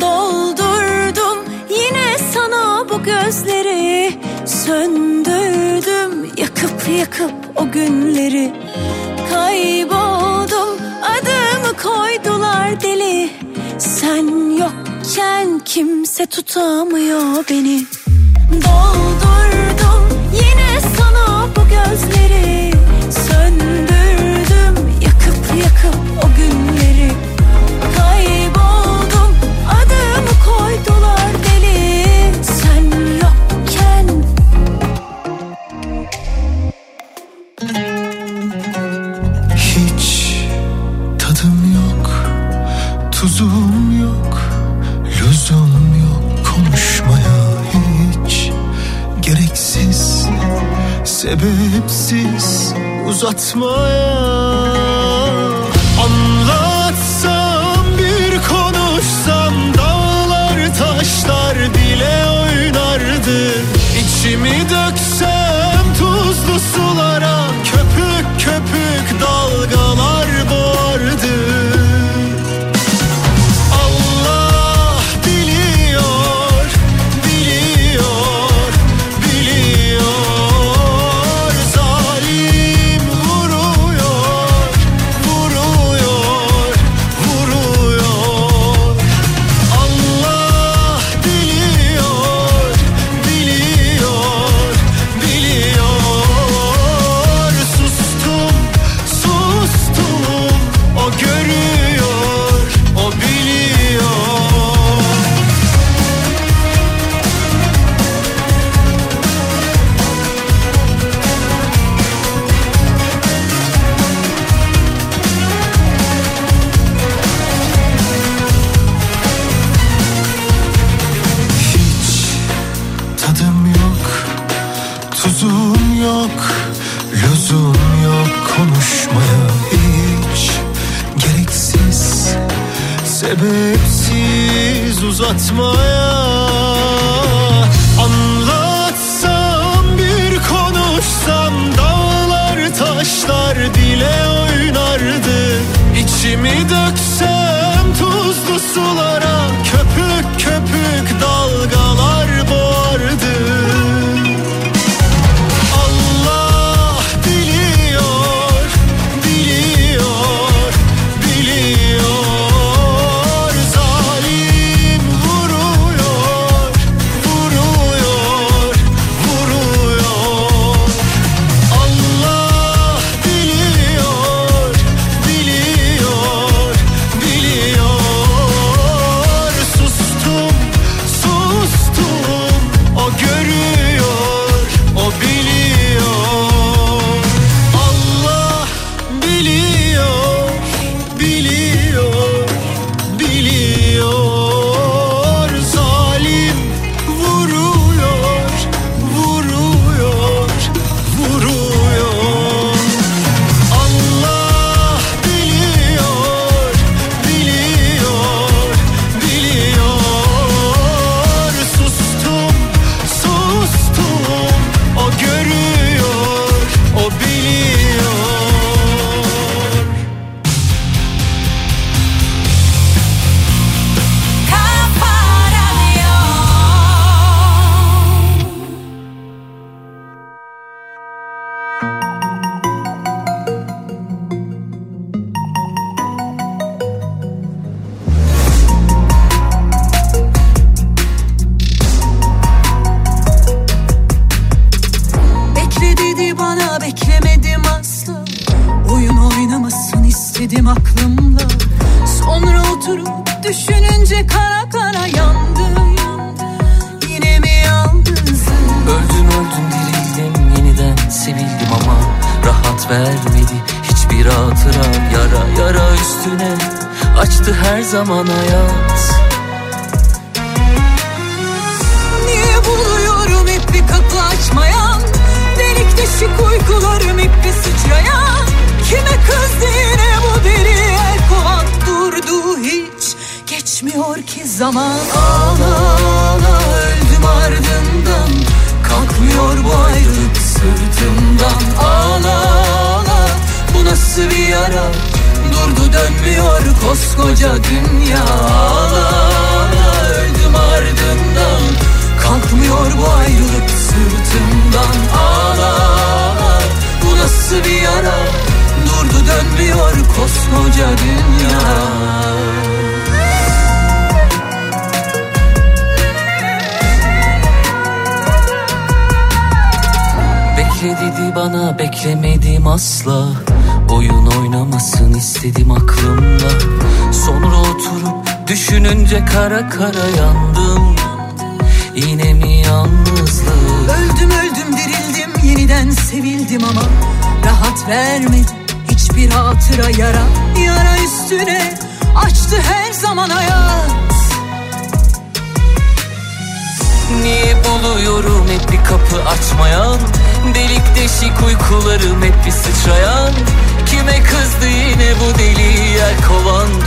Doldurdum 0.00 1.38
yine 1.70 2.18
sana 2.34 2.88
bu 2.88 3.02
gözleri. 3.02 4.20
Söndürdüm 4.46 6.30
yakıp 6.36 6.88
yakıp 6.98 7.32
o 7.56 7.70
günleri. 7.70 8.52
Kayboldum 9.32 10.68
adımı 11.02 11.76
koydular 11.82 12.80
deli. 12.80 13.30
Sen 13.78 14.50
yokken 14.58 15.58
kimse 15.64 16.26
tutamıyor 16.26 17.44
beni. 17.50 17.82
Doldurdum 18.52 20.18
yine 20.32 20.80
sana 20.96 21.46
bu 21.56 21.60
gözleri. 21.68 22.72
Söndürdüm 23.10 23.95
smile. 53.46 54.05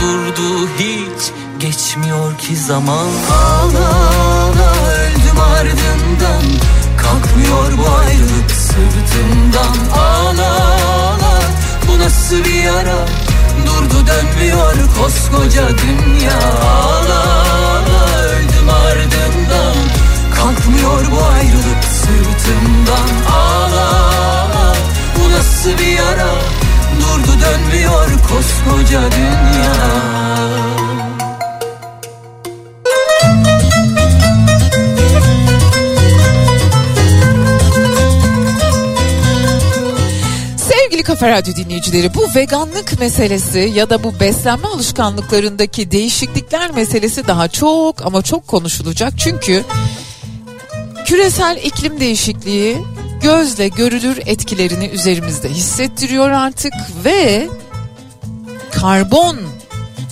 Durdu 0.00 0.68
hiç 0.78 1.32
Geçmiyor 1.60 2.38
ki 2.38 2.56
zaman. 2.56 3.08
Ağla 3.30 3.88
ağla 4.18 4.72
öldüm 4.92 5.40
ardından. 5.40 6.42
Kalkmıyor 6.96 7.78
bu 7.78 7.96
ayrılık 7.98 8.50
sırtımdan. 8.50 9.98
Ağla 9.98 10.52
ağla 10.52 11.40
bu 11.88 11.98
nasıl 11.98 12.44
bir 12.44 12.54
yara? 12.54 13.06
Durdu 13.66 14.06
dönmüyor 14.06 14.74
koskoca 14.98 15.68
dünya. 15.68 16.40
Ağla 16.62 17.22
ağla 17.52 18.18
öldüm 18.22 18.68
ardından. 18.68 19.76
Kalkmıyor 20.34 21.10
bu 21.10 21.24
ayrılık 21.24 21.84
sırtımdan. 21.84 23.32
Ağla 23.32 23.88
ağla 23.90 24.74
bu 25.16 25.30
nasıl 25.32 25.78
bir 25.78 25.92
yara 25.92 26.59
Durdu 27.10 27.40
dönmüyor 27.40 28.10
koskoca 28.28 29.00
dünya 29.12 30.10
Kafa 41.10 41.28
Radyo 41.28 41.54
dinleyicileri 41.54 42.14
bu 42.14 42.28
veganlık 42.34 43.00
meselesi 43.00 43.72
ya 43.74 43.90
da 43.90 44.04
bu 44.04 44.20
beslenme 44.20 44.68
alışkanlıklarındaki 44.68 45.90
değişiklikler 45.90 46.70
meselesi 46.70 47.26
daha 47.26 47.48
çok 47.48 48.06
ama 48.06 48.22
çok 48.22 48.46
konuşulacak. 48.46 49.12
Çünkü 49.18 49.64
küresel 51.04 51.60
iklim 51.64 52.00
değişikliği 52.00 52.78
gözle 53.22 53.68
görülür 53.68 54.18
etkilerini 54.26 54.86
üzerimizde 54.86 55.48
hissettiriyor 55.48 56.30
artık 56.30 56.72
ve 57.04 57.48
karbon 58.72 59.36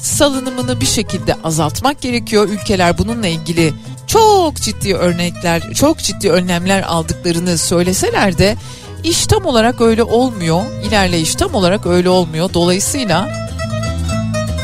salınımını 0.02 0.80
bir 0.80 0.86
şekilde 0.86 1.36
azaltmak 1.44 2.00
gerekiyor. 2.00 2.48
Ülkeler 2.48 2.98
bununla 2.98 3.26
ilgili 3.26 3.74
çok 4.06 4.56
ciddi 4.56 4.94
örnekler, 4.94 5.72
çok 5.74 5.98
ciddi 5.98 6.30
önlemler 6.30 6.82
aldıklarını 6.82 7.58
söyleseler 7.58 8.38
de 8.38 8.56
iş 9.04 9.26
tam 9.26 9.46
olarak 9.46 9.80
öyle 9.80 10.02
olmuyor. 10.02 10.62
İlerleyiş 10.84 11.34
tam 11.34 11.54
olarak 11.54 11.86
öyle 11.86 12.08
olmuyor. 12.08 12.50
Dolayısıyla 12.54 13.28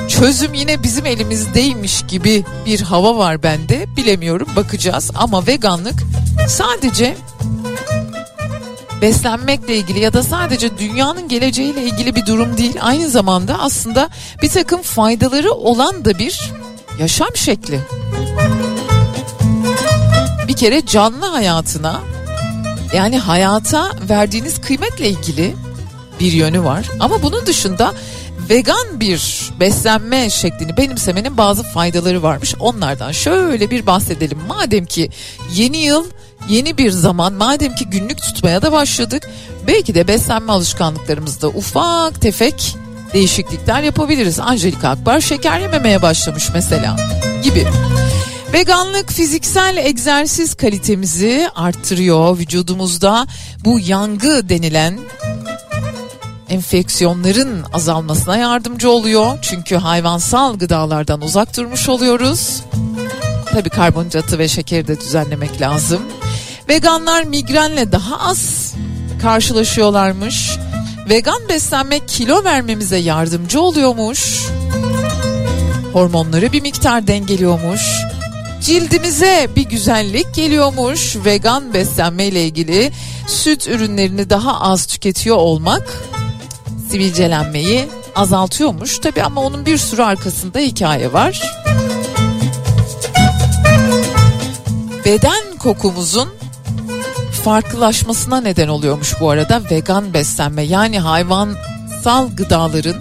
çözüm 0.08 0.54
yine 0.54 0.82
bizim 0.82 1.06
elimizdeymiş 1.06 2.02
gibi 2.08 2.44
bir 2.66 2.80
hava 2.80 3.16
var 3.16 3.42
bende. 3.42 3.86
Bilemiyorum 3.96 4.48
bakacağız 4.56 5.10
ama 5.14 5.46
veganlık 5.46 6.02
sadece 6.48 7.16
beslenmekle 9.04 9.76
ilgili 9.76 10.00
ya 10.00 10.12
da 10.12 10.22
sadece 10.22 10.78
dünyanın 10.78 11.28
geleceğiyle 11.28 11.82
ilgili 11.82 12.14
bir 12.14 12.26
durum 12.26 12.56
değil. 12.56 12.76
Aynı 12.80 13.10
zamanda 13.10 13.58
aslında 13.58 14.08
bir 14.42 14.48
takım 14.48 14.82
faydaları 14.82 15.52
olan 15.52 16.04
da 16.04 16.18
bir 16.18 16.52
yaşam 17.00 17.28
şekli. 17.34 17.80
Bir 20.48 20.56
kere 20.56 20.86
canlı 20.86 21.26
hayatına 21.26 22.00
yani 22.94 23.18
hayata 23.18 23.90
verdiğiniz 24.08 24.60
kıymetle 24.60 25.08
ilgili 25.08 25.54
bir 26.20 26.32
yönü 26.32 26.64
var. 26.64 26.86
Ama 27.00 27.22
bunun 27.22 27.46
dışında 27.46 27.94
vegan 28.50 29.00
bir 29.00 29.50
beslenme 29.60 30.30
şeklini 30.30 30.76
benimsemenin 30.76 31.36
bazı 31.36 31.62
faydaları 31.62 32.22
varmış. 32.22 32.54
Onlardan 32.60 33.12
şöyle 33.12 33.70
bir 33.70 33.86
bahsedelim. 33.86 34.38
Madem 34.48 34.86
ki 34.86 35.10
yeni 35.54 35.76
yıl 35.76 36.04
yeni 36.48 36.78
bir 36.78 36.90
zaman 36.90 37.32
madem 37.32 37.74
ki 37.74 37.86
günlük 37.86 38.22
tutmaya 38.22 38.62
da 38.62 38.72
başladık 38.72 39.28
belki 39.66 39.94
de 39.94 40.08
beslenme 40.08 40.52
alışkanlıklarımızda 40.52 41.48
ufak 41.48 42.20
tefek 42.20 42.76
değişiklikler 43.12 43.82
yapabiliriz. 43.82 44.40
Angelika 44.40 44.88
Akbar 44.88 45.20
şeker 45.20 45.60
yememeye 45.60 46.02
başlamış 46.02 46.48
mesela 46.54 46.96
gibi. 47.42 47.66
Veganlık 48.52 49.12
fiziksel 49.12 49.76
egzersiz 49.76 50.54
kalitemizi 50.54 51.48
arttırıyor 51.54 52.38
vücudumuzda. 52.38 53.26
Bu 53.64 53.80
yangı 53.80 54.48
denilen 54.48 54.98
enfeksiyonların 56.48 57.64
azalmasına 57.72 58.36
yardımcı 58.36 58.90
oluyor. 58.90 59.38
Çünkü 59.42 59.76
hayvansal 59.76 60.58
gıdalardan 60.58 61.20
uzak 61.20 61.56
durmuş 61.56 61.88
oluyoruz. 61.88 62.62
Tabii 63.52 63.70
karbonhidratı 63.70 64.38
ve 64.38 64.48
şekeri 64.48 64.86
de 64.88 65.00
düzenlemek 65.00 65.60
lazım. 65.60 66.02
Veganlar 66.68 67.24
migrenle 67.24 67.92
daha 67.92 68.20
az 68.20 68.74
karşılaşıyorlarmış. 69.22 70.50
Vegan 71.08 71.48
beslenmek 71.48 72.08
kilo 72.08 72.44
vermemize 72.44 72.96
yardımcı 72.96 73.60
oluyormuş. 73.60 74.46
Hormonları 75.92 76.52
bir 76.52 76.62
miktar 76.62 77.06
dengeliyormuş. 77.06 77.80
Cildimize 78.60 79.48
bir 79.56 79.64
güzellik 79.64 80.34
geliyormuş. 80.34 81.16
Vegan 81.24 81.74
beslenme 81.74 82.24
ile 82.24 82.44
ilgili 82.44 82.92
süt 83.26 83.68
ürünlerini 83.68 84.30
daha 84.30 84.60
az 84.60 84.86
tüketiyor 84.86 85.36
olmak 85.36 86.02
sivilcelenmeyi 86.90 87.88
azaltıyormuş. 88.16 88.98
Tabi 88.98 89.22
ama 89.22 89.40
onun 89.40 89.66
bir 89.66 89.78
sürü 89.78 90.02
arkasında 90.02 90.58
hikaye 90.58 91.12
var. 91.12 91.42
Beden 95.04 95.56
kokumuzun 95.58 96.28
farklılaşmasına 97.44 98.40
neden 98.40 98.68
oluyormuş 98.68 99.20
bu 99.20 99.30
arada 99.30 99.62
vegan 99.70 100.14
beslenme. 100.14 100.62
Yani 100.62 101.00
hayvansal 101.00 102.30
gıdaların 102.36 102.96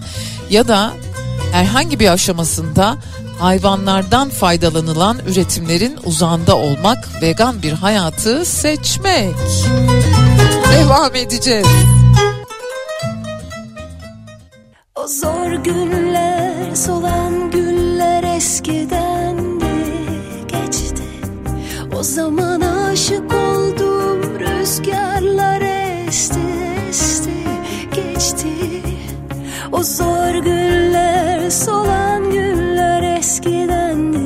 ya 0.50 0.68
da 0.68 0.92
herhangi 1.52 2.00
bir 2.00 2.10
aşamasında 2.10 2.98
hayvanlardan 3.40 4.30
faydalanılan 4.30 5.20
üretimlerin 5.28 5.98
uzağında 6.04 6.58
olmak, 6.58 7.22
vegan 7.22 7.64
bir 7.64 7.72
hayatı 7.72 8.46
seçmek. 8.46 9.36
Devam 10.74 11.16
edeceğiz. 11.16 11.68
O 14.96 15.08
zor 15.08 15.52
günler 15.52 16.76
solan 16.76 17.52
güller 17.52 18.36
eskiden 18.36 19.62
de 19.62 19.74
geçti 20.48 21.04
O 22.00 22.04
zaman 22.04 22.62
aşık 22.62 23.43
zor 29.84 30.34
günler 30.34 31.50
solan 31.50 32.32
güller 32.32 33.18
eskiden 33.18 34.14
de 34.14 34.20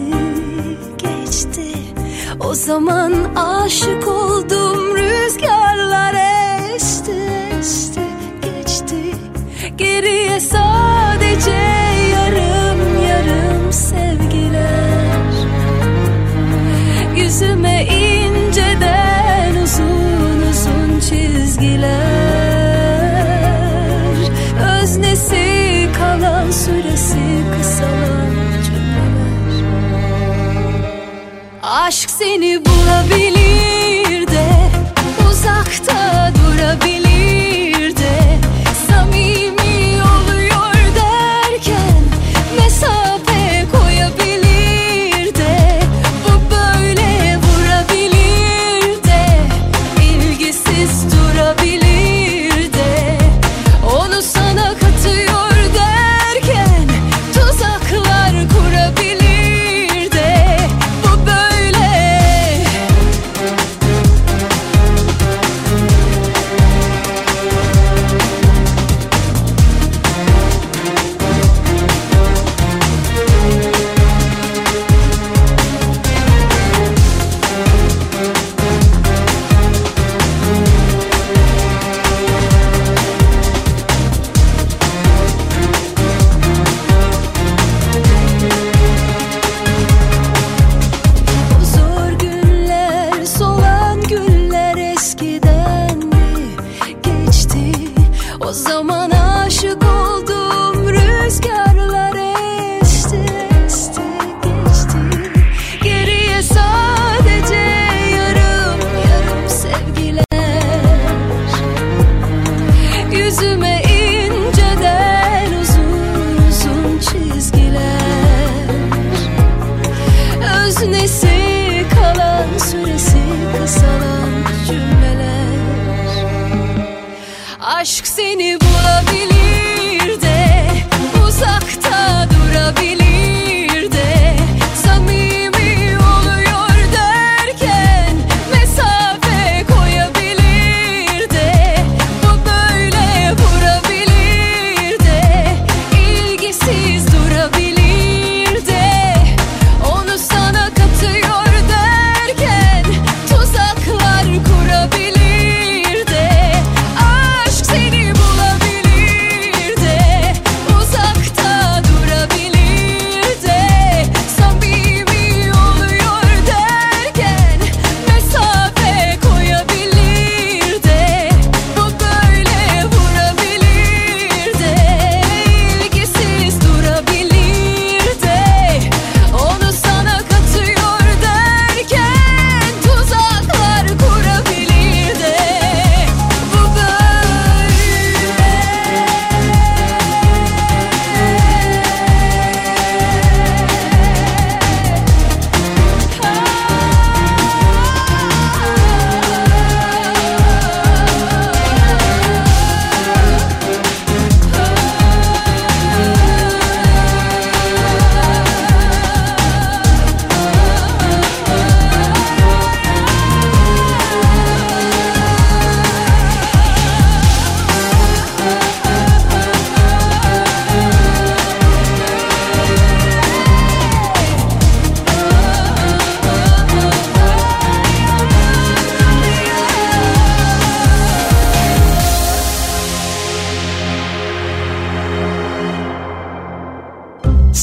geçti. 0.97 1.73
O 2.39 2.53
zaman 2.53 3.13
aşık 3.35 4.07
oldum 4.07 4.97
rüzgarlar 4.97 6.15
esti 6.75 7.11
esti 7.59 8.01
geçti. 8.41 8.95
Geriye 9.77 10.39
sadece 10.39 11.57
yarım 12.13 13.01
yarım 13.09 13.73
sevgiler. 13.73 15.33
Yüzüme 17.15 17.85
inceden 17.85 19.55
uzun 19.63 20.41
uzun 20.51 20.99
çizgiler 20.99 22.16
Aşk 31.77 32.09
seni 32.09 32.65
bulabilir 32.65 33.46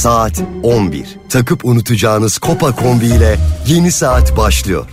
Saat 0.04 0.42
11. 0.62 1.16
Takıp 1.28 1.64
unutacağınız 1.64 2.38
Kopa 2.38 2.76
Kombi 2.76 3.06
ile 3.06 3.36
yeni 3.66 3.92
saat 3.92 4.36
başlıyor. 4.36 4.86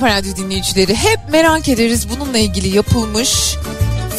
Kafa 0.00 0.16
Radyo 0.16 0.36
dinleyicileri 0.36 0.94
hep 0.94 1.20
merak 1.32 1.68
ederiz 1.68 2.06
bununla 2.10 2.38
ilgili 2.38 2.76
yapılmış 2.76 3.56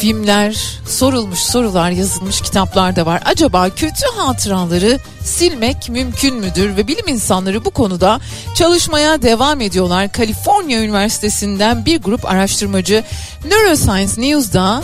filmler, 0.00 0.78
sorulmuş 0.88 1.38
sorular 1.38 1.90
yazılmış 1.90 2.40
kitaplar 2.40 2.96
da 2.96 3.06
var. 3.06 3.22
Acaba 3.24 3.70
kötü 3.70 4.06
hatıraları 4.16 4.98
silmek 5.24 5.88
mümkün 5.88 6.36
müdür 6.36 6.76
ve 6.76 6.88
bilim 6.88 7.08
insanları 7.08 7.64
bu 7.64 7.70
konuda 7.70 8.20
çalışmaya 8.54 9.22
devam 9.22 9.60
ediyorlar. 9.60 10.12
Kaliforniya 10.12 10.82
Üniversitesi'nden 10.82 11.86
bir 11.86 12.02
grup 12.02 12.24
araştırmacı 12.24 13.04
Neuroscience 13.44 14.20
News'da 14.22 14.82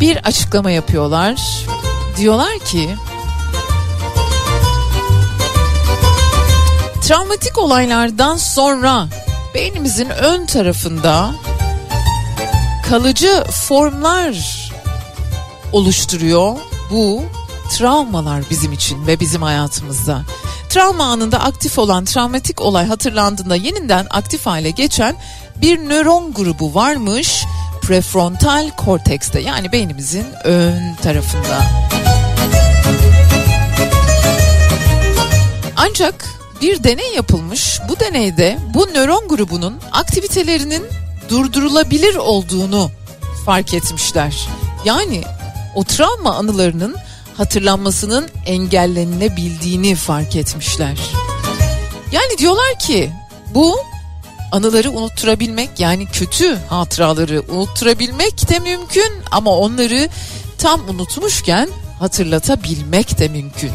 bir 0.00 0.16
açıklama 0.16 0.70
yapıyorlar. 0.70 1.64
Diyorlar 2.18 2.58
ki 2.58 2.88
travmatik 7.04 7.58
olaylardan 7.58 8.36
sonra 8.36 9.08
beynimizin 9.54 10.08
ön 10.10 10.46
tarafında 10.46 11.30
kalıcı 12.88 13.44
formlar 13.50 14.34
oluşturuyor 15.72 16.56
bu 16.90 17.22
travmalar 17.70 18.44
bizim 18.50 18.72
için 18.72 19.06
ve 19.06 19.20
bizim 19.20 19.42
hayatımızda. 19.42 20.22
Travma 20.68 21.04
anında 21.04 21.40
aktif 21.40 21.78
olan 21.78 22.04
travmatik 22.04 22.60
olay 22.60 22.86
hatırlandığında 22.86 23.56
yeniden 23.56 24.06
aktif 24.10 24.46
hale 24.46 24.70
geçen 24.70 25.16
bir 25.60 25.78
nöron 25.78 26.32
grubu 26.32 26.74
varmış 26.74 27.44
prefrontal 27.82 28.70
kortekste 28.76 29.40
yani 29.40 29.72
beynimizin 29.72 30.26
ön 30.44 30.94
tarafında. 31.02 31.60
Ancak 35.76 36.43
bir 36.64 36.84
deney 36.84 37.14
yapılmış. 37.14 37.80
Bu 37.88 38.00
deneyde 38.00 38.58
bu 38.74 38.86
nöron 38.86 39.28
grubunun 39.28 39.80
aktivitelerinin 39.92 40.82
durdurulabilir 41.28 42.14
olduğunu 42.14 42.90
fark 43.46 43.74
etmişler. 43.74 44.48
Yani 44.84 45.22
o 45.74 45.84
travma 45.84 46.34
anılarının 46.34 46.96
hatırlanmasının 47.36 48.28
engellenebildiğini 48.46 49.94
fark 49.94 50.36
etmişler. 50.36 50.98
Yani 52.12 52.38
diyorlar 52.38 52.78
ki 52.78 53.10
bu 53.54 53.78
anıları 54.52 54.90
unutturabilmek 54.90 55.70
yani 55.80 56.06
kötü 56.06 56.56
hatıraları 56.68 57.42
unutturabilmek 57.48 58.50
de 58.50 58.58
mümkün 58.58 59.12
ama 59.30 59.58
onları 59.58 60.08
tam 60.58 60.88
unutmuşken 60.88 61.68
hatırlatabilmek 61.98 63.18
de 63.18 63.28
mümkün. 63.28 63.70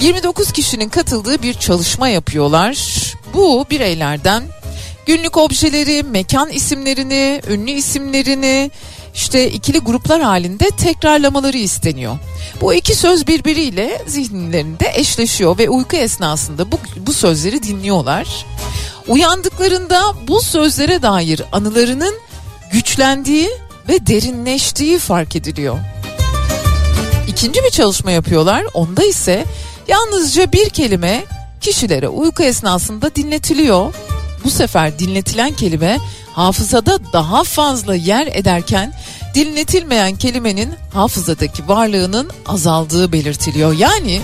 29 0.00 0.52
kişinin 0.52 0.88
katıldığı 0.88 1.42
bir 1.42 1.54
çalışma 1.54 2.08
yapıyorlar. 2.08 2.76
Bu 3.34 3.66
bireylerden 3.70 4.42
günlük 5.06 5.36
objeleri, 5.36 6.02
mekan 6.02 6.50
isimlerini, 6.50 7.40
ünlü 7.48 7.70
isimlerini 7.70 8.70
işte 9.14 9.50
ikili 9.50 9.78
gruplar 9.78 10.22
halinde 10.22 10.70
tekrarlamaları 10.70 11.56
isteniyor. 11.56 12.18
Bu 12.60 12.74
iki 12.74 12.94
söz 12.94 13.26
birbiriyle 13.26 14.02
zihinlerinde 14.06 14.90
eşleşiyor 14.94 15.58
ve 15.58 15.68
uyku 15.68 15.96
esnasında 15.96 16.72
bu, 16.72 16.78
bu 16.96 17.12
sözleri 17.12 17.62
dinliyorlar. 17.62 18.46
Uyandıklarında 19.08 20.02
bu 20.28 20.42
sözlere 20.42 21.02
dair 21.02 21.42
anılarının 21.52 22.14
güçlendiği 22.72 23.50
ve 23.88 24.06
derinleştiği 24.06 24.98
fark 24.98 25.36
ediliyor. 25.36 25.78
İkinci 27.28 27.64
bir 27.64 27.70
çalışma 27.70 28.10
yapıyorlar. 28.10 28.64
Onda 28.74 29.04
ise 29.04 29.44
yalnızca 29.88 30.52
bir 30.52 30.70
kelime 30.70 31.24
kişilere 31.60 32.08
uyku 32.08 32.42
esnasında 32.42 33.14
dinletiliyor. 33.14 33.94
Bu 34.44 34.50
sefer 34.50 34.98
dinletilen 34.98 35.52
kelime 35.52 35.98
hafızada 36.32 36.98
daha 37.12 37.44
fazla 37.44 37.94
yer 37.94 38.26
ederken 38.26 38.92
dinletilmeyen 39.34 40.16
kelimenin 40.16 40.74
hafızadaki 40.92 41.68
varlığının 41.68 42.30
azaldığı 42.46 43.12
belirtiliyor. 43.12 43.72
Yani 43.72 44.20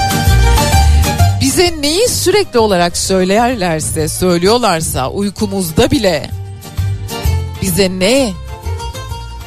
bize 1.40 1.74
neyi 1.80 2.08
sürekli 2.08 2.58
olarak 2.58 2.96
söylerlerse, 2.96 4.08
söylüyorlarsa 4.08 5.10
uykumuzda 5.10 5.90
bile 5.90 6.30
bize 7.62 7.90
ne 7.90 8.32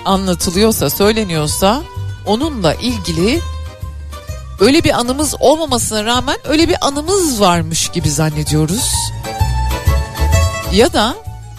anlatılıyorsa, 0.05 0.89
söyleniyorsa 0.89 1.81
onunla 2.25 2.73
ilgili 2.73 3.39
öyle 4.59 4.83
bir 4.83 4.99
anımız 4.99 5.35
olmamasına 5.39 6.05
rağmen 6.05 6.37
öyle 6.47 6.69
bir 6.69 6.87
anımız 6.87 7.41
varmış 7.41 7.89
gibi 7.89 8.09
zannediyoruz. 8.09 8.93
Ya 10.73 10.93
da 10.93 11.15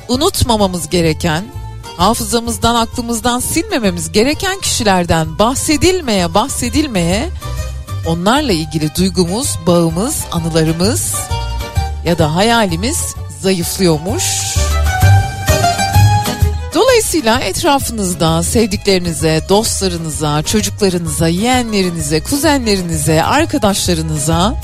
unutmamamız 0.09 0.89
gereken, 0.89 1.45
hafızamızdan, 1.97 2.75
aklımızdan 2.75 3.41
silmememiz 3.41 4.13
gereken 4.13 4.61
kişilerden 4.61 5.39
bahsedilmeye, 5.39 6.35
bahsedilmeye 6.35 7.29
onlarla 8.07 8.53
ilgili 8.53 8.95
duygumuz, 8.95 9.59
bağımız, 9.67 10.25
anılarımız 10.33 11.15
ya 12.05 12.19
da 12.19 12.35
hayalimiz 12.35 13.15
zayıflıyormuş. 13.41 14.25
Dolayısıyla 17.15 17.41
etrafınızda 17.41 18.43
sevdiklerinize, 18.43 19.43
dostlarınıza, 19.49 20.43
çocuklarınıza, 20.43 21.29
yeğenlerinize, 21.29 22.23
kuzenlerinize, 22.23 23.23
arkadaşlarınıza 23.23 24.55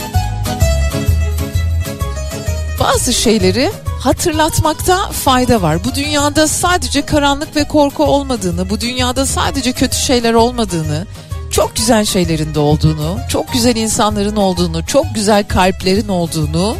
bazı 2.80 3.12
şeyleri 3.12 3.70
hatırlatmakta 4.00 5.10
fayda 5.12 5.62
var. 5.62 5.84
Bu 5.84 5.94
dünyada 5.94 6.48
sadece 6.48 7.06
karanlık 7.06 7.56
ve 7.56 7.68
korku 7.68 8.04
olmadığını, 8.04 8.70
bu 8.70 8.80
dünyada 8.80 9.26
sadece 9.26 9.72
kötü 9.72 9.96
şeyler 9.96 10.34
olmadığını, 10.34 11.06
çok 11.50 11.76
güzel 11.76 12.04
şeylerin 12.04 12.54
de 12.54 12.58
olduğunu, 12.58 13.18
çok 13.28 13.52
güzel 13.52 13.76
insanların 13.76 14.36
olduğunu, 14.36 14.86
çok 14.86 15.06
güzel 15.14 15.48
kalplerin 15.48 16.08
olduğunu, 16.08 16.76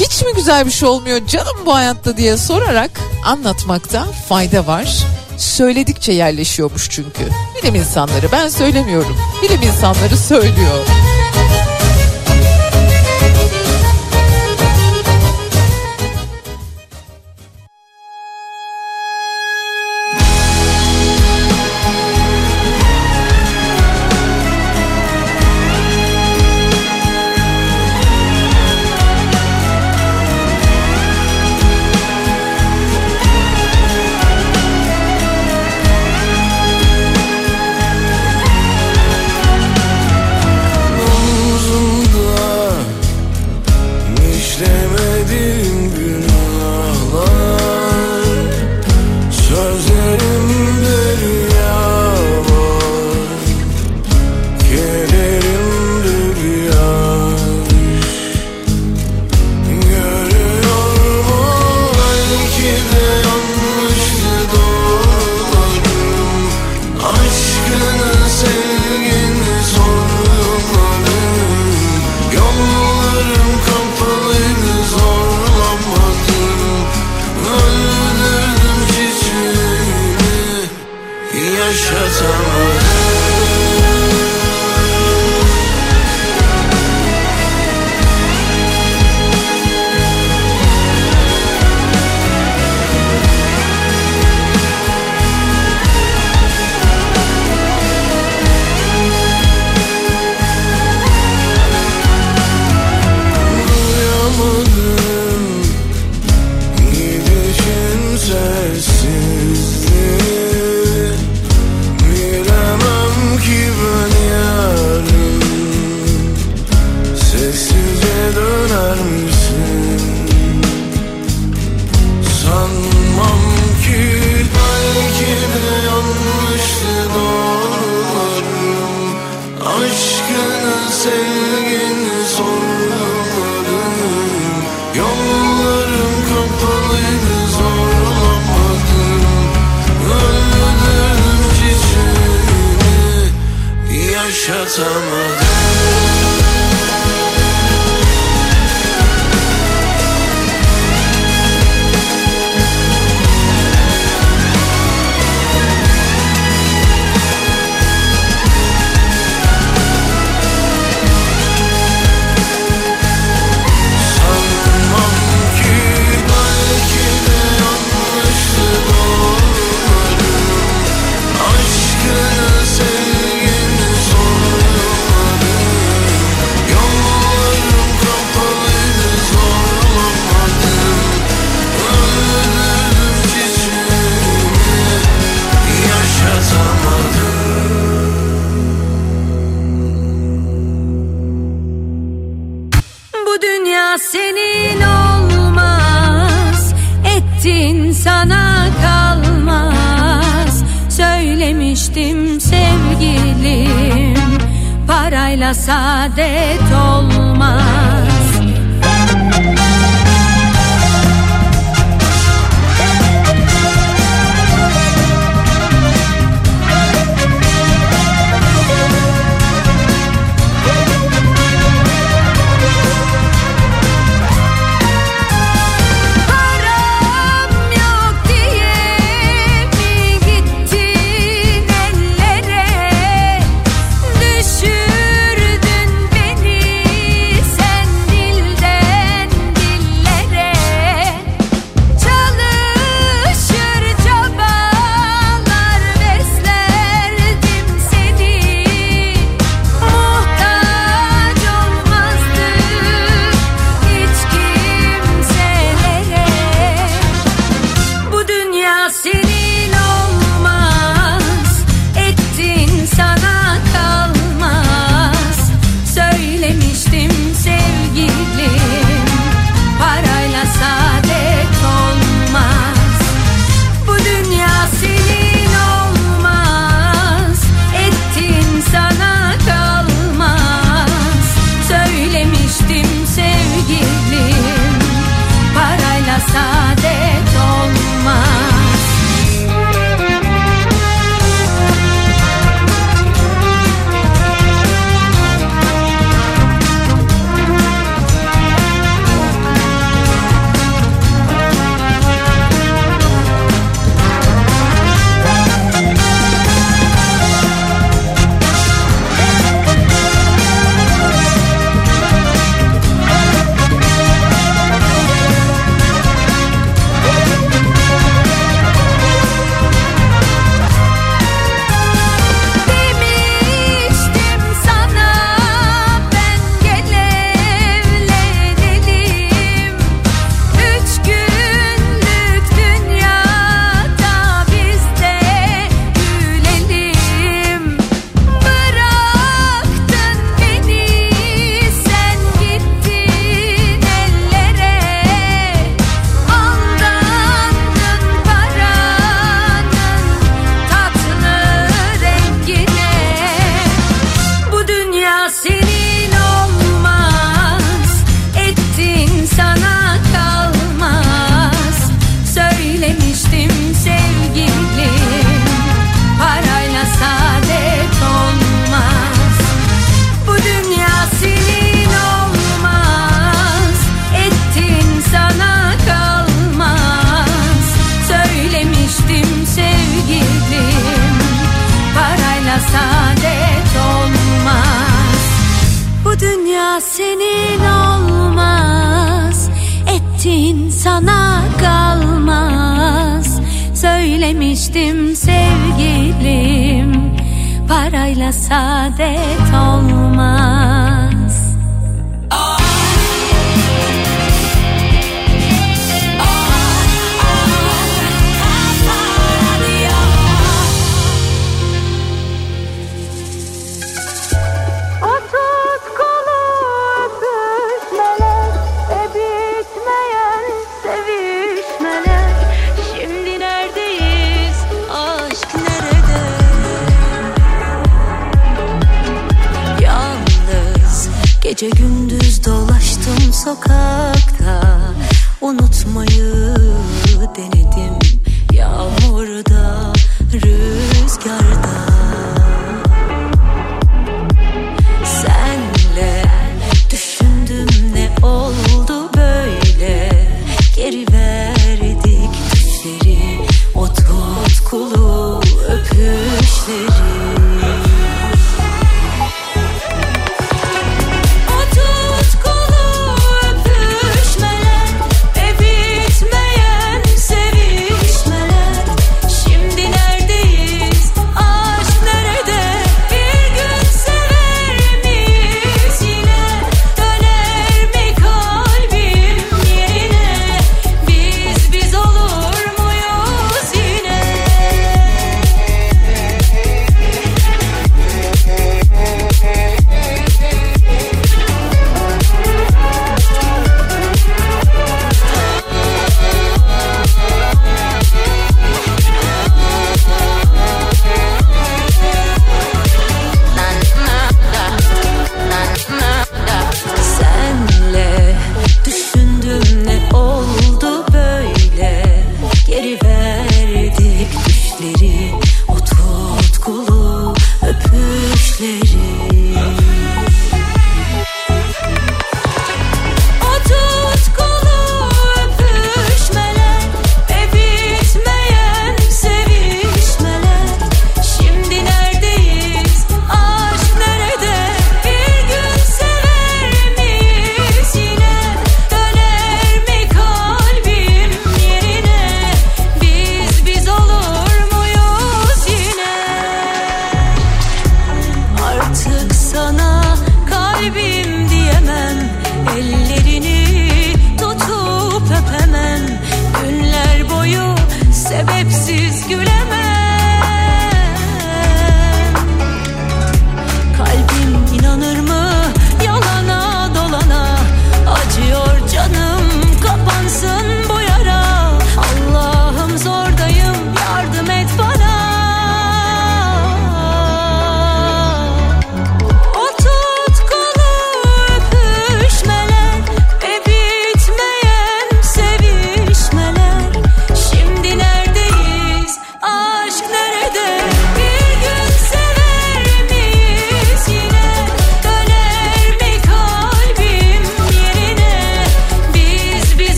hiç 0.00 0.22
mi 0.22 0.32
güzel 0.36 0.66
bir 0.66 0.70
şey 0.70 0.88
olmuyor 0.88 1.26
canım 1.26 1.56
bu 1.66 1.74
hayatta 1.74 2.16
diye 2.16 2.36
sorarak 2.36 2.90
anlatmakta 3.24 4.06
fayda 4.28 4.66
var. 4.66 5.04
Söyledikçe 5.36 6.12
yerleşiyormuş 6.12 6.90
çünkü. 6.90 7.28
Bilim 7.62 7.74
insanları 7.74 8.32
ben 8.32 8.48
söylemiyorum. 8.48 9.16
Bilim 9.42 9.62
insanları 9.62 10.16
söylüyor. 10.16 10.84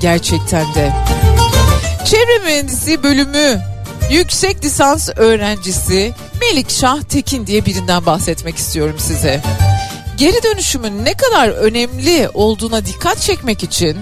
Gerçekten 0.00 0.74
de. 0.74 0.92
Çevre 2.04 2.38
mühendisi 2.38 3.02
bölümü 3.02 3.60
yüksek 4.10 4.64
lisans 4.64 5.08
öğrencisi 5.16 6.14
Melik 6.40 6.70
Şah 6.70 7.02
Tekin 7.02 7.46
diye 7.46 7.66
birinden 7.66 8.06
bahsetmek 8.06 8.56
istiyorum 8.56 8.96
size. 8.98 9.42
Geri 10.16 10.42
dönüşümün 10.42 11.04
ne 11.04 11.14
kadar 11.14 11.48
önemli 11.48 12.28
olduğuna 12.34 12.86
dikkat 12.86 13.20
çekmek 13.20 13.62
için 13.62 13.96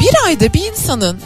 bir 0.00 0.26
ayda 0.26 0.52
bir 0.52 0.70
insanın 0.72 1.20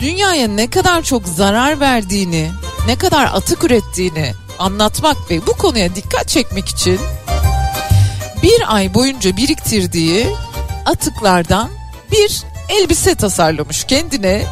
dünyaya 0.00 0.48
ne 0.48 0.70
kadar 0.70 1.02
çok 1.02 1.28
zarar 1.28 1.80
verdiğini, 1.80 2.50
ne 2.86 2.96
kadar 2.96 3.24
atık 3.24 3.64
ürettiğini 3.64 4.32
anlatmak 4.58 5.30
ve 5.30 5.46
bu 5.46 5.52
konuya 5.52 5.94
dikkat 5.94 6.28
çekmek 6.28 6.68
için 6.68 7.00
bir 8.42 8.76
ay 8.76 8.94
boyunca 8.94 9.36
biriktirdiği 9.36 10.26
atıklardan 10.86 11.70
bir 12.12 12.42
elbise 12.70 13.14
tasarlamış 13.14 13.84
kendine. 13.84 14.44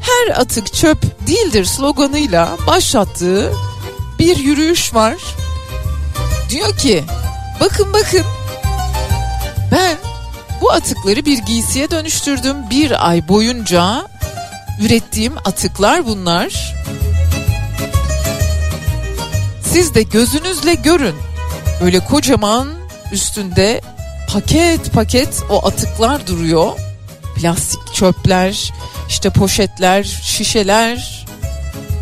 Her 0.00 0.40
atık 0.40 0.74
çöp 0.74 1.26
değildir 1.26 1.64
sloganıyla 1.64 2.56
başlattığı 2.66 3.52
bir 4.18 4.36
yürüyüş 4.36 4.94
var. 4.94 5.16
Diyor 6.50 6.76
ki 6.76 7.04
bakın 7.60 7.92
bakın 7.92 8.24
ben 9.72 9.96
bu 10.60 10.72
atıkları 10.72 11.24
bir 11.24 11.38
giysiye 11.38 11.90
dönüştürdüm. 11.90 12.56
Bir 12.70 13.08
ay 13.08 13.28
boyunca 13.28 14.06
ürettiğim 14.80 15.32
atıklar 15.44 16.06
bunlar. 16.06 16.74
Siz 19.72 19.94
de 19.94 20.02
gözünüzle 20.02 20.74
görün. 20.74 21.14
Böyle 21.82 22.00
kocaman 22.00 22.68
üstünde 23.12 23.80
paket 24.32 24.92
paket 24.92 25.42
o 25.50 25.66
atıklar 25.66 26.26
duruyor. 26.26 26.72
Plastik 27.42 27.94
çöpler, 27.94 28.72
işte 29.08 29.30
poşetler, 29.30 30.02
şişeler. 30.02 31.26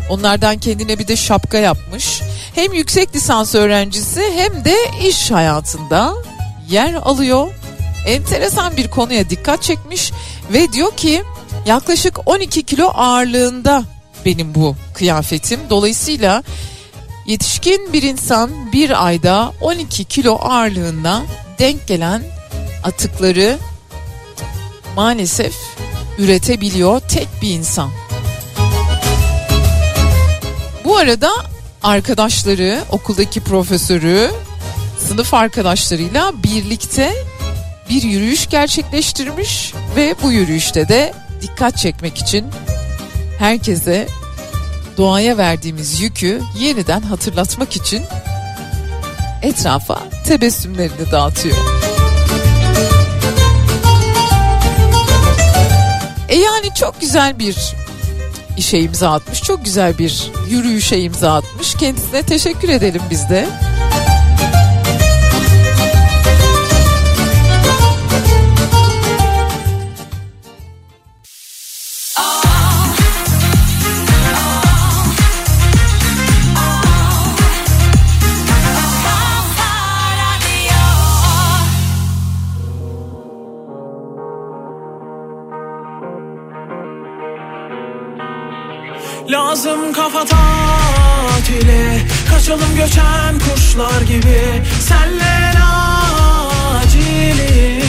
Onlardan 0.09 0.57
kendine 0.57 0.99
bir 0.99 1.07
de 1.07 1.15
şapka 1.15 1.57
yapmış. 1.57 2.21
Hem 2.55 2.73
yüksek 2.73 3.15
lisans 3.15 3.55
öğrencisi 3.55 4.21
hem 4.35 4.65
de 4.65 4.75
iş 5.07 5.31
hayatında 5.31 6.13
yer 6.69 6.93
alıyor. 6.93 7.47
Enteresan 8.07 8.77
bir 8.77 8.87
konuya 8.89 9.29
dikkat 9.29 9.63
çekmiş 9.63 10.11
ve 10.53 10.73
diyor 10.73 10.91
ki 10.97 11.23
yaklaşık 11.65 12.27
12 12.27 12.63
kilo 12.63 12.87
ağırlığında 12.93 13.83
benim 14.25 14.55
bu 14.55 14.75
kıyafetim. 14.93 15.59
Dolayısıyla 15.69 16.43
yetişkin 17.25 17.93
bir 17.93 18.03
insan 18.03 18.71
bir 18.71 19.05
ayda 19.05 19.53
12 19.61 20.05
kilo 20.05 20.35
ağırlığına 20.35 21.23
denk 21.59 21.87
gelen 21.87 22.23
atıkları 22.83 23.57
maalesef 24.95 25.55
üretebiliyor 26.17 26.99
tek 26.99 27.27
bir 27.41 27.49
insan. 27.49 27.89
Bu 30.85 30.97
arada 30.97 31.31
arkadaşları, 31.83 32.81
okuldaki 32.91 33.41
profesörü, 33.41 34.31
sınıf 35.07 35.33
arkadaşlarıyla 35.33 36.33
birlikte 36.43 37.13
bir 37.89 38.01
yürüyüş 38.03 38.49
gerçekleştirmiş 38.49 39.73
ve 39.95 40.15
bu 40.23 40.31
yürüyüşte 40.31 40.87
de 40.87 41.13
dikkat 41.41 41.77
çekmek 41.77 42.17
için 42.17 42.45
herkese 43.39 44.07
doğaya 44.97 45.37
verdiğimiz 45.37 46.01
yükü 46.01 46.41
yeniden 46.59 47.01
hatırlatmak 47.01 47.75
için 47.75 48.03
etrafa 49.41 49.99
tebessümlerini 50.25 51.11
dağıtıyor. 51.11 51.80
Yani 56.41 56.73
çok 56.75 57.01
güzel 57.01 57.39
bir 57.39 57.75
işe 58.57 58.79
imza 58.79 59.11
atmış. 59.11 59.43
Çok 59.43 59.65
güzel 59.65 59.97
bir 59.97 60.31
yürüyüşe 60.49 60.99
imza 60.99 61.35
atmış. 61.35 61.75
Kendisine 61.75 62.23
teşekkür 62.23 62.69
edelim 62.69 63.01
biz 63.09 63.29
de. 63.29 63.49
Lazım 89.65 89.93
kafa 89.93 90.25
tatili 90.25 92.01
Kaçalım 92.29 92.75
göçen 92.75 93.39
kuşlar 93.39 94.01
gibi. 94.01 94.63
Senle 94.79 95.53
acilinden. 96.77 97.85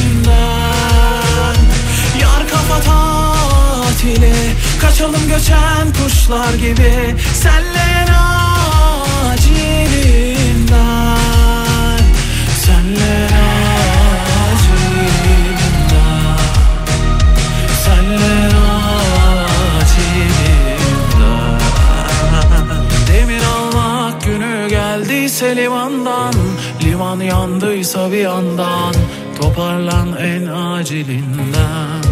Yar 2.20 2.48
kafa 2.50 2.80
tatili 2.80 4.34
Kaçalım 4.80 5.28
göçen 5.28 5.92
kuşlar 5.92 6.54
gibi. 6.54 7.16
Senle 7.34 7.91
yandıysa 27.92 28.12
bir 28.12 28.20
yandan 28.20 28.94
Toparlan 29.40 30.16
en 30.18 30.46
acilinden. 30.46 32.02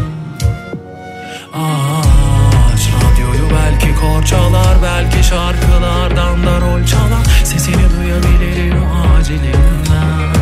Aç 1.54 2.88
radyoyu 3.02 3.50
belki 3.50 3.94
korçalar 4.00 4.76
Belki 4.82 5.28
şarkılardan 5.28 6.46
da 6.46 6.60
rol 6.60 6.86
çalar 6.86 7.24
Sesini 7.44 7.86
duyabilirim 7.96 8.84
acilinden. 9.16 10.34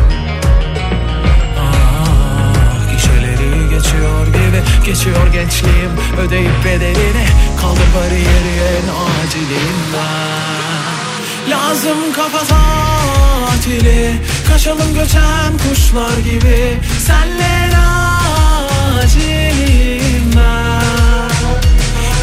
Ah 1.59 2.93
gişeleri 2.93 3.69
geçiyor 3.69 4.27
gibi 4.27 4.85
Geçiyor 4.85 5.27
gençliğim 5.33 5.91
ödeyip 6.21 6.65
bedelini 6.65 7.25
Kaldım 7.61 7.89
bariyeri 7.95 8.55
en 8.69 8.87
acilinden. 9.23 10.39
Lazım 11.49 12.13
kafa 12.13 12.45
tatili 13.59 14.15
Kaçalım 14.47 14.93
göçen 14.93 15.57
kuşlar 15.57 16.17
gibi. 16.17 16.79
Senle 17.05 17.77
acilinden 19.01 19.99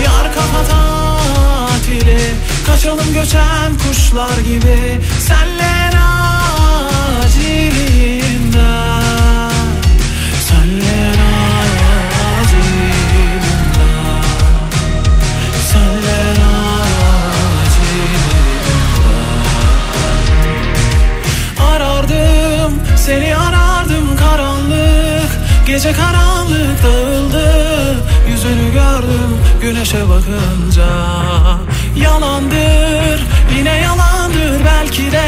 Yar 0.05 0.35
kafa 0.35 0.65
tatili 0.65 2.21
Kaçalım 2.67 3.15
göçen 3.15 3.73
kuşlar 3.89 4.39
gibi. 4.39 5.01
Senle 5.27 5.91
acilinden 7.25 8.26
seni 23.07 23.37
arardım 23.37 24.16
karanlık 24.16 25.31
Gece 25.66 25.93
karanlık 25.93 26.83
dağıldı. 26.83 27.47
Yüzünü 28.31 28.73
gördüm 28.73 29.31
güneşe 29.61 30.09
bakınca. 30.09 30.87
Yalandır 31.97 33.20
yine 33.59 33.77
yalandır 33.77 34.65
belki 34.65 35.12
de. 35.12 35.23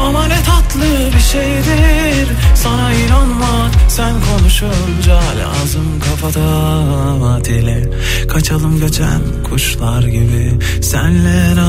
Ama 0.00 0.26
ne 0.26 0.42
tatlı 0.42 1.16
bir 1.16 1.22
şeydir. 1.22 2.28
Sana 2.54 2.92
inanmak 2.92 3.70
sen 3.88 4.12
konuşunca 4.30 5.14
Lazım 5.14 6.00
kafada 6.00 7.44
dile 7.44 7.90
Kaçalım 8.28 8.80
göçen 8.80 9.20
kuşlar 9.50 10.02
gibi 10.02 10.58
Senle 10.82 11.60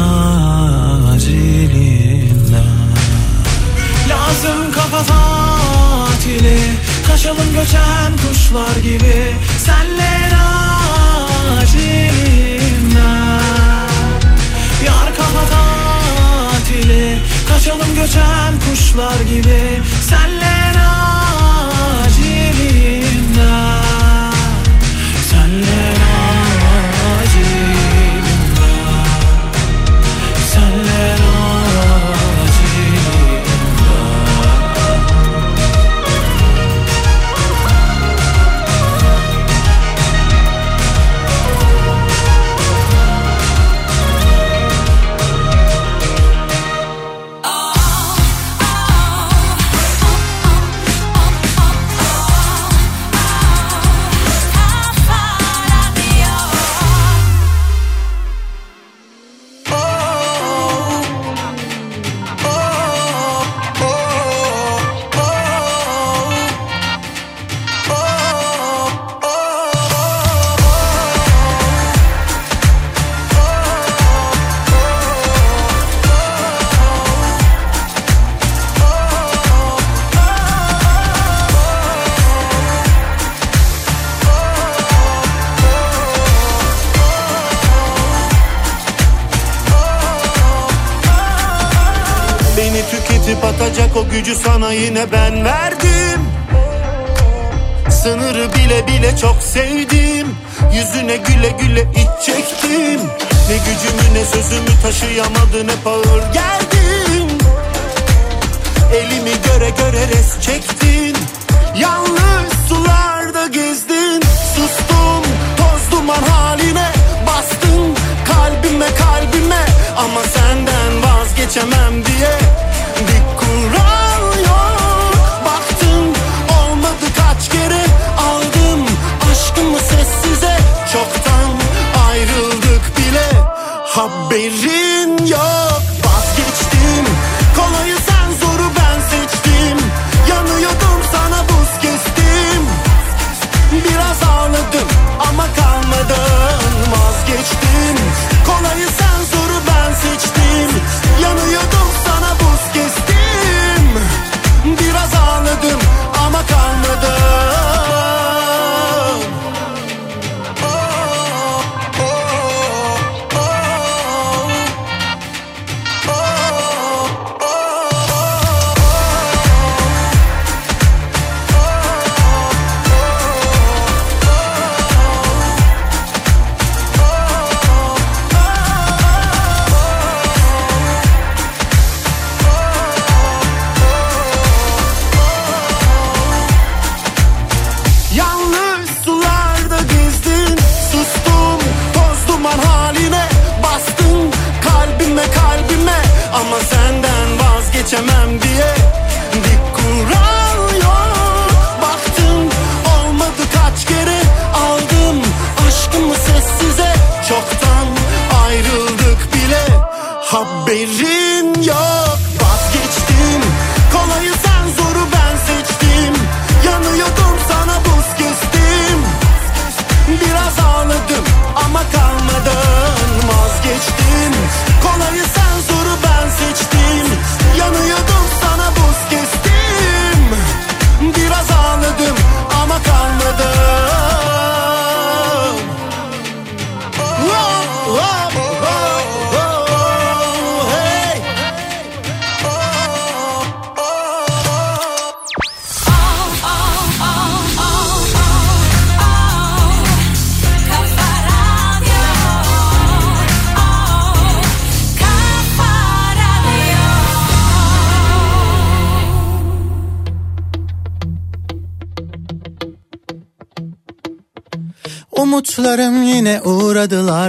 acilinden 1.14 2.17
Lazım 4.28 4.72
kafa 4.72 5.04
tatili 5.04 6.60
Kaçalım 7.08 7.54
göçen 7.54 8.18
kuşlar 8.18 8.76
gibi. 8.84 9.36
Senle 9.66 10.32
acilinden 11.60 13.12
Yar 14.86 15.16
kafa 15.18 15.46
tatili 15.50 17.20
Kaçalım 17.48 17.96
göçen 17.96 18.54
kuşlar 18.70 19.20
gibi. 19.20 19.82
Senle 20.10 20.57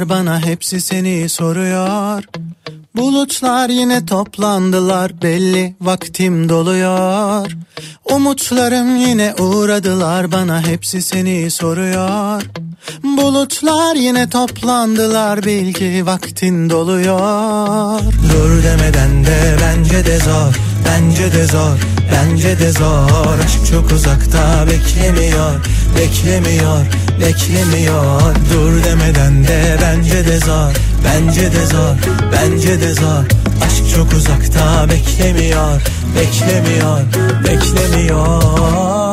bana 0.07 0.47
hepsi 0.47 0.81
seni 0.81 1.29
soruyor. 1.29 2.23
Bulutlar 2.99 3.69
yine 3.69 4.07
toplandılar 4.07 5.23
belli 5.23 5.75
vaktim 5.81 6.49
doluyor. 6.49 7.47
Umutlarım 8.05 8.97
yine 8.97 9.35
uğradılar 9.39 10.33
bana 10.33 10.67
hepsi 10.67 11.03
seni 11.03 11.51
soruyor. 11.51 12.43
Bulutlar 13.05 13.97
yine 13.97 14.31
toplandılar 14.31 15.45
bil 15.45 15.73
ki 15.73 16.07
vaktin 16.07 16.71
doluyor. 16.71 18.01
Dur 18.33 18.63
demeden 18.63 19.25
de 19.25 19.57
bence 19.61 20.07
de 20.07 20.19
zor, 20.19 20.59
bence 20.87 21.33
de 21.33 21.45
zor, 21.47 21.79
bence 22.13 22.59
de 22.59 22.73
zor. 22.73 23.39
Aşk 23.45 23.67
çok 23.71 23.93
uzakta 23.93 24.67
beklemiyor, 24.67 25.53
beklemiyor, 25.99 26.87
beklemiyor. 27.21 28.35
Dur 28.53 28.85
demeden 28.85 29.45
de 29.45 29.79
bence 29.83 30.27
de 30.27 30.39
zor, 30.39 30.73
bence 31.05 31.53
de 31.53 31.67
zor, 31.67 31.95
bence 32.33 32.81
de 32.81 32.95
zor. 32.95 33.25
Aşk 33.67 33.97
çok 33.97 34.13
uzakta 34.13 34.89
beklemiyor, 34.89 35.83
beklemiyor, 36.17 37.01
beklemiyor. 37.45 39.08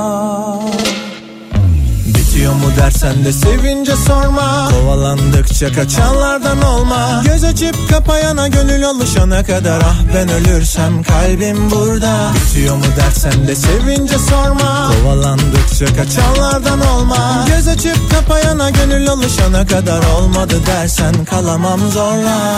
Bitiyor 2.36 2.54
mu 2.54 2.72
dersen 2.78 3.26
de 3.26 3.34
sevince 3.34 3.96
sorma. 3.96 4.70
Kovalandıkça 4.72 5.72
kaçanlardan 5.74 6.62
olma. 6.62 7.24
Göz 7.26 7.44
açıp 7.44 7.90
kapayana 7.90 8.48
gönül 8.48 8.86
alışana 8.86 9.44
kadar. 9.44 9.82
Ah 9.86 9.96
ben 10.16 10.30
ölürsem 10.30 11.04
kalbim 11.04 11.72
burada. 11.72 12.32
Bitiyor 12.36 12.76
mu 12.76 12.84
dersen 12.98 13.48
de 13.48 13.56
sevince 13.56 14.18
sorma. 14.18 14.92
Kovalandıkça 14.92 15.86
kaçanlardan 15.86 16.82
olma. 16.82 17.46
Göz 17.48 17.68
açıp 17.68 18.12
kapayana 18.12 18.70
gönül 18.70 19.10
alışana 19.10 19.68
kadar. 19.68 20.04
Olmadı 20.20 20.56
dersen 20.66 21.26
kalamam 21.26 21.80
zorla 21.92 22.56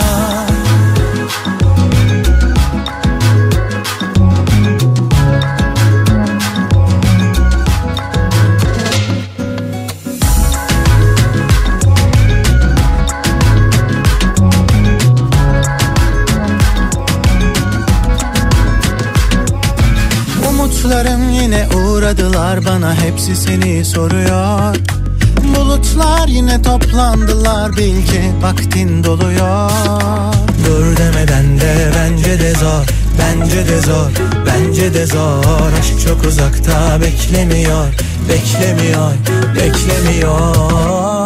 yine 21.48 21.68
uğradılar 21.76 22.64
bana 22.64 22.94
hepsi 22.94 23.36
seni 23.36 23.84
soruyor. 23.84 24.76
Bulutlar 25.56 26.28
yine 26.28 26.62
toplandılar 26.62 27.76
bil 27.76 28.06
ki 28.06 28.22
vaktin 28.42 29.04
doluyor. 29.04 29.70
Dur 30.66 30.96
demeden 30.96 31.60
de 31.60 31.90
bence 31.96 32.40
de 32.40 32.54
zor 32.54 32.86
Bence 33.18 33.68
de 33.68 33.80
zor, 33.80 34.10
bence 34.46 34.94
de 34.94 35.06
zor. 35.06 35.72
Aşk 35.78 36.00
çok 36.06 36.24
uzakta 36.24 37.00
beklemiyor 37.00 37.86
Beklemiyor, 38.28 39.12
beklemiyor 39.56 41.17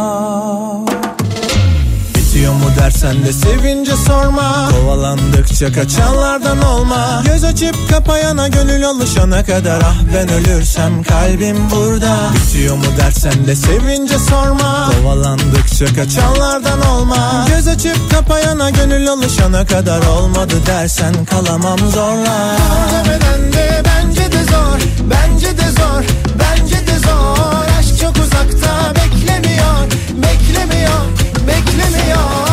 Dersen 2.82 3.24
de 3.24 3.32
sevince 3.32 3.92
sorma. 3.96 4.68
Kovalandıkça 4.70 5.72
kaçanlardan 5.72 6.62
olma. 6.62 7.22
Göz 7.26 7.44
açıp 7.44 7.90
kapayana 7.90 8.48
gönül 8.48 8.86
alışana 8.86 9.44
kadar. 9.44 9.82
Ah 9.84 9.96
ben 10.14 10.28
ölürsem 10.28 11.02
kalbim 11.02 11.70
burada. 11.70 12.16
Bitiyor 12.34 12.76
mu 12.76 12.84
dersen 12.98 13.46
de 13.46 13.56
sevince 13.56 14.18
sorma. 14.18 14.90
Kovalandıkça 14.92 15.86
kaçanlardan 15.86 16.86
olma. 16.86 17.46
Göz 17.48 17.68
açıp 17.68 18.10
kapayana 18.10 18.70
gönül 18.70 19.08
alışana 19.08 19.66
kadar. 19.66 20.02
Olmadı 20.06 20.54
dersen 20.66 21.24
kalamam 21.24 21.78
zorla. 21.78 22.56
Demeden 22.92 23.52
de 23.52 23.82
bence 23.84 24.32
de 24.32 24.44
zor 24.44 24.78
Bence 25.10 25.58
de 25.58 25.70
zor 25.70 26.04
Bence 26.38 26.86
de 26.86 26.98
zor. 26.98 27.78
Aşk 27.78 28.00
çok 28.00 28.16
uzakta 28.16 28.94
beklemiyor 28.94 29.76
Beklemiyor 30.16 31.00
Beklemiyor 31.46 32.51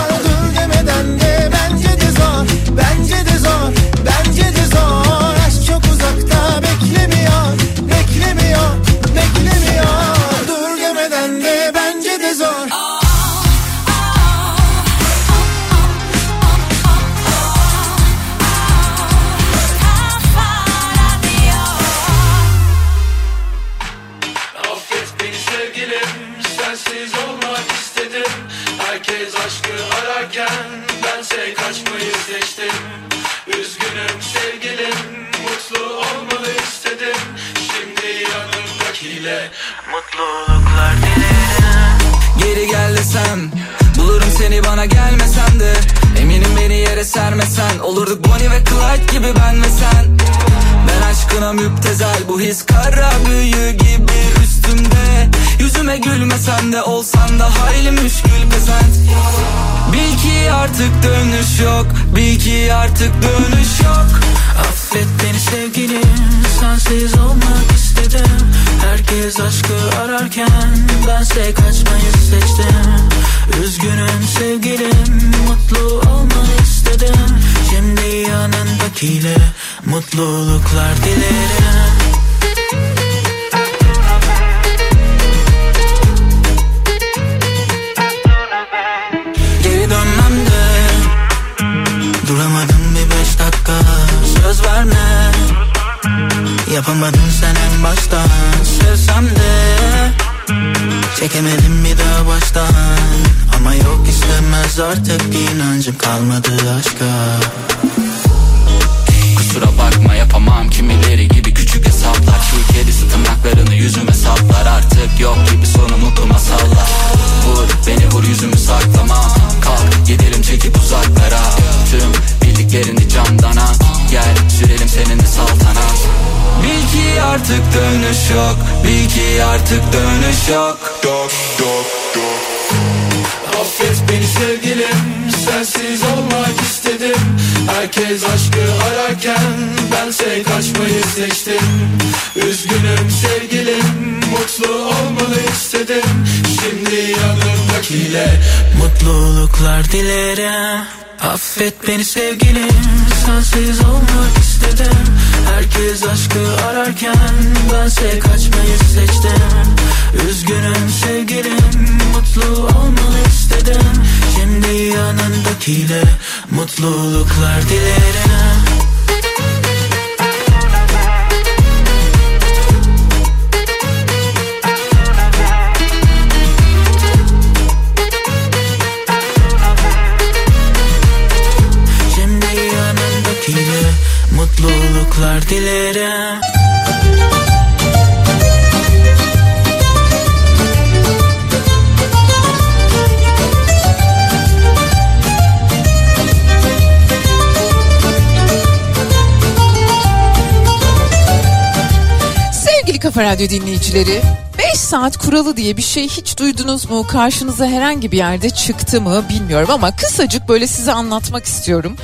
dinleyicileri 203.90 204.22
5 204.58 204.80
saat 204.80 205.18
kuralı 205.18 205.58
diye 205.58 205.78
bir 205.78 205.82
şey 205.82 206.08
hiç 206.08 206.38
duydunuz 206.38 206.90
mu? 206.90 207.08
Karşınıza 207.08 207.66
herhangi 207.66 208.12
bir 208.12 208.18
yerde 208.18 208.50
çıktı 208.50 209.02
mı 209.02 209.26
bilmiyorum 209.30 209.70
ama 209.72 209.96
kısacık 209.96 210.50
böyle 210.50 210.68
size 210.68 210.92
anlatmak 210.92 211.46
istiyorum. 211.46 211.96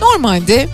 Normalde 0.00 0.68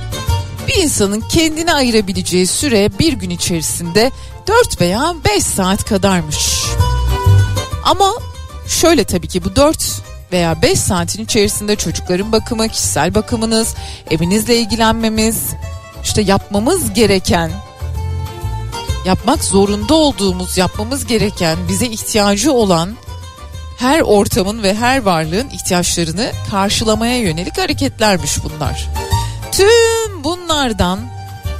bir 0.68 0.74
insanın 0.74 1.20
kendine 1.20 1.74
ayırabileceği 1.74 2.46
süre 2.46 2.98
bir 2.98 3.12
gün 3.12 3.30
içerisinde 3.30 4.10
4 4.46 4.80
veya 4.80 5.14
5 5.24 5.44
saat 5.44 5.84
kadarmış. 5.84 6.64
Ama 7.84 8.12
şöyle 8.68 9.04
tabii 9.04 9.28
ki 9.28 9.44
bu 9.44 9.56
4 9.56 10.02
veya 10.32 10.62
5 10.62 10.80
saatin 10.80 11.24
içerisinde 11.24 11.76
çocukların 11.76 12.32
bakımı, 12.32 12.68
kişisel 12.68 13.14
bakımınız, 13.14 13.74
evinizle 14.10 14.56
ilgilenmemiz, 14.56 15.38
işte 16.02 16.22
yapmamız 16.22 16.92
gereken 16.92 17.50
yapmak 19.04 19.44
zorunda 19.44 19.94
olduğumuz, 19.94 20.58
yapmamız 20.58 21.06
gereken, 21.06 21.58
bize 21.68 21.86
ihtiyacı 21.86 22.52
olan 22.52 22.96
her 23.78 24.00
ortamın 24.00 24.62
ve 24.62 24.74
her 24.74 25.02
varlığın 25.02 25.50
ihtiyaçlarını 25.50 26.32
karşılamaya 26.50 27.18
yönelik 27.18 27.58
hareketlermiş 27.58 28.32
bunlar. 28.44 28.88
Tüm 29.52 30.24
bunlardan, 30.24 31.00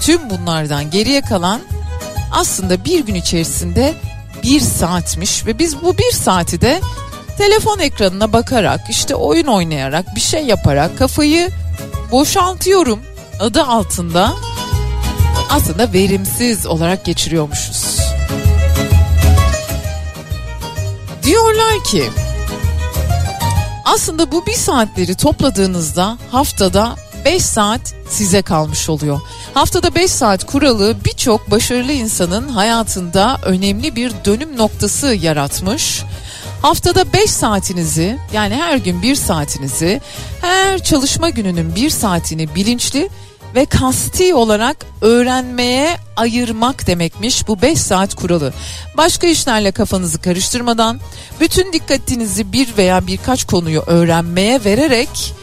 tüm 0.01 0.31
bunlardan 0.31 0.91
geriye 0.91 1.21
kalan 1.21 1.61
aslında 2.33 2.85
bir 2.85 3.07
gün 3.07 3.15
içerisinde 3.15 3.95
bir 4.43 4.61
saatmiş 4.61 5.47
ve 5.47 5.59
biz 5.59 5.83
bu 5.83 5.99
bir 5.99 6.13
saati 6.13 6.61
de 6.61 6.81
telefon 7.39 7.79
ekranına 7.79 8.33
bakarak 8.33 8.81
işte 8.91 9.15
oyun 9.15 9.47
oynayarak 9.47 10.17
bir 10.17 10.21
şey 10.21 10.45
yaparak 10.45 10.99
kafayı 10.99 11.51
boşaltıyorum 12.11 13.01
adı 13.41 13.63
altında 13.63 14.35
aslında 15.51 15.93
verimsiz 15.93 16.67
olarak 16.67 17.05
geçiriyormuşuz. 17.05 17.99
Diyorlar 21.23 21.85
ki 21.85 22.05
Aslında 23.85 24.33
bu 24.33 24.47
bir 24.47 24.53
saatleri 24.53 25.15
topladığınızda 25.15 26.19
haftada 26.31 26.97
5 27.25 27.43
saat 27.43 27.95
size 28.09 28.43
kalmış 28.43 28.89
oluyor. 28.89 29.21
Haftada 29.55 29.95
5 29.95 30.11
saat 30.11 30.45
kuralı 30.45 30.97
birçok 31.05 31.51
başarılı 31.51 31.93
insanın 31.93 32.49
hayatında 32.49 33.39
önemli 33.45 33.97
bir 33.97 34.13
dönüm 34.25 34.57
noktası 34.57 35.07
yaratmış. 35.07 36.03
Haftada 36.63 37.13
5 37.13 37.31
saatinizi 37.31 38.19
yani 38.33 38.55
her 38.55 38.77
gün 38.77 39.03
1 39.03 39.15
saatinizi 39.15 40.01
her 40.41 40.79
çalışma 40.79 41.31
gününün 41.31 41.75
1 41.75 41.91
saatini 41.91 42.55
bilinçli 42.55 43.09
ve 43.55 43.67
kasti 43.67 44.35
olarak 44.35 44.77
öğrenmeye 45.01 45.97
ayırmak 46.17 46.87
demekmiş 46.87 47.49
bu 47.49 47.63
5 47.63 47.81
saat 47.81 48.15
kuralı. 48.15 48.53
Başka 48.97 49.27
işlerle 49.27 49.73
kafanızı 49.73 50.21
karıştırmadan 50.21 51.01
bütün 51.41 51.73
dikkatinizi 51.73 52.53
bir 52.53 52.77
veya 52.77 53.07
birkaç 53.07 53.45
konuyu 53.45 53.83
öğrenmeye 53.87 54.65
vererek 54.65 55.35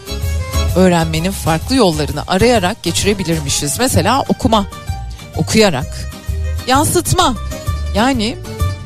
öğrenmenin 0.76 1.32
farklı 1.32 1.76
yollarını 1.76 2.24
arayarak 2.28 2.84
geçirebilirmişiz. 2.84 3.80
Mesela 3.80 4.22
okuma, 4.30 4.66
okuyarak, 5.38 6.12
yansıtma 6.68 7.36
yani 7.96 8.38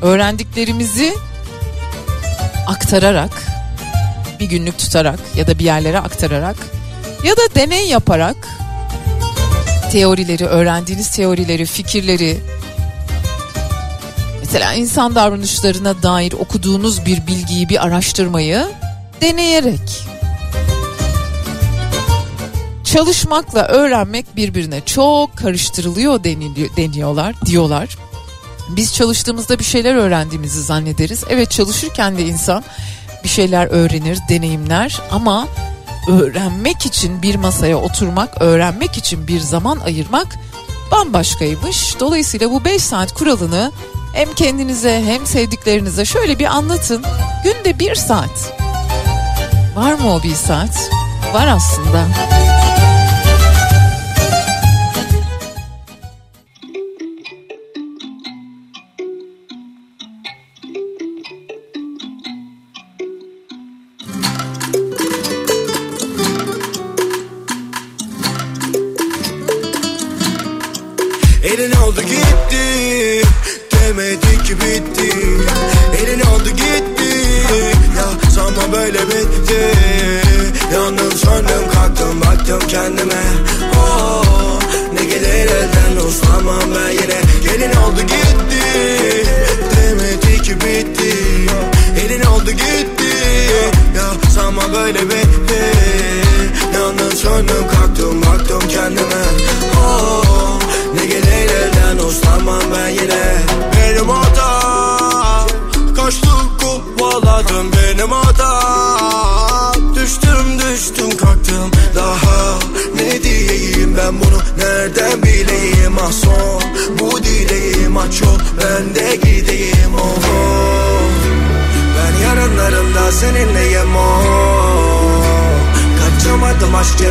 öğrendiklerimizi 0.02 1.14
aktararak, 2.66 3.42
bir 4.40 4.46
günlük 4.46 4.78
tutarak 4.78 5.18
ya 5.36 5.46
da 5.46 5.58
bir 5.58 5.64
yerlere 5.64 5.98
aktararak 5.98 6.56
ya 7.24 7.36
da 7.36 7.54
deney 7.54 7.88
yaparak 7.88 8.36
teorileri, 9.96 10.46
öğrendiğiniz 10.46 11.10
teorileri, 11.10 11.66
fikirleri 11.66 12.40
mesela 14.40 14.74
insan 14.74 15.14
davranışlarına 15.14 16.02
dair 16.02 16.32
okuduğunuz 16.32 17.06
bir 17.06 17.26
bilgiyi, 17.26 17.68
bir 17.68 17.86
araştırmayı 17.86 18.66
deneyerek 19.20 20.06
çalışmakla 22.84 23.62
öğrenmek 23.66 24.36
birbirine 24.36 24.80
çok 24.86 25.36
karıştırılıyor 25.36 26.24
deniliyor, 26.24 26.76
deniyorlar, 26.76 27.34
diyorlar. 27.46 27.96
Biz 28.68 28.94
çalıştığımızda 28.94 29.58
bir 29.58 29.64
şeyler 29.64 29.94
öğrendiğimizi 29.94 30.62
zannederiz. 30.62 31.24
Evet 31.28 31.50
çalışırken 31.50 32.18
de 32.18 32.22
insan 32.22 32.64
bir 33.24 33.28
şeyler 33.28 33.66
öğrenir, 33.66 34.18
deneyimler 34.28 35.00
ama 35.10 35.48
öğrenmek 36.08 36.86
için 36.86 37.22
bir 37.22 37.34
masaya 37.34 37.76
oturmak, 37.76 38.42
öğrenmek 38.42 38.96
için 38.96 39.28
bir 39.28 39.40
zaman 39.40 39.78
ayırmak 39.78 40.36
bambaşkaymış. 40.90 42.00
Dolayısıyla 42.00 42.50
bu 42.50 42.64
5 42.64 42.82
saat 42.82 43.12
kuralını 43.12 43.72
hem 44.12 44.34
kendinize 44.34 45.02
hem 45.06 45.26
sevdiklerinize 45.26 46.04
şöyle 46.04 46.38
bir 46.38 46.44
anlatın. 46.44 47.04
Günde 47.44 47.78
bir 47.78 47.94
saat. 47.94 48.52
Var 49.76 49.92
mı 49.92 50.14
o 50.14 50.22
bir 50.22 50.34
saat? 50.34 50.90
Var 51.34 51.46
aslında. 51.46 52.04
Bitti. 79.08 79.72
Yandım 80.74 81.12
söndüm 81.12 81.70
kalktım 81.74 82.20
baktım 82.20 82.68
kendime. 82.68 83.22
Oh, 83.76 84.60
Ne 84.94 85.04
gelir 85.04 85.46
elden 85.50 86.06
uslanmam 86.08 86.62
ben 86.74 86.90
yine. 86.90 87.20
Gelin 87.44 87.72
oldu 87.76 88.00
gitti. 88.00 88.62
Demedi 89.76 90.42
ki 90.42 90.54
bitti. 90.54 91.14
Elin 92.04 92.22
oldu 92.22 92.50
gitti. 92.50 93.06
Ya 93.96 94.30
sanma 94.34 94.62
böyle 94.72 95.02
bitti 95.02 95.15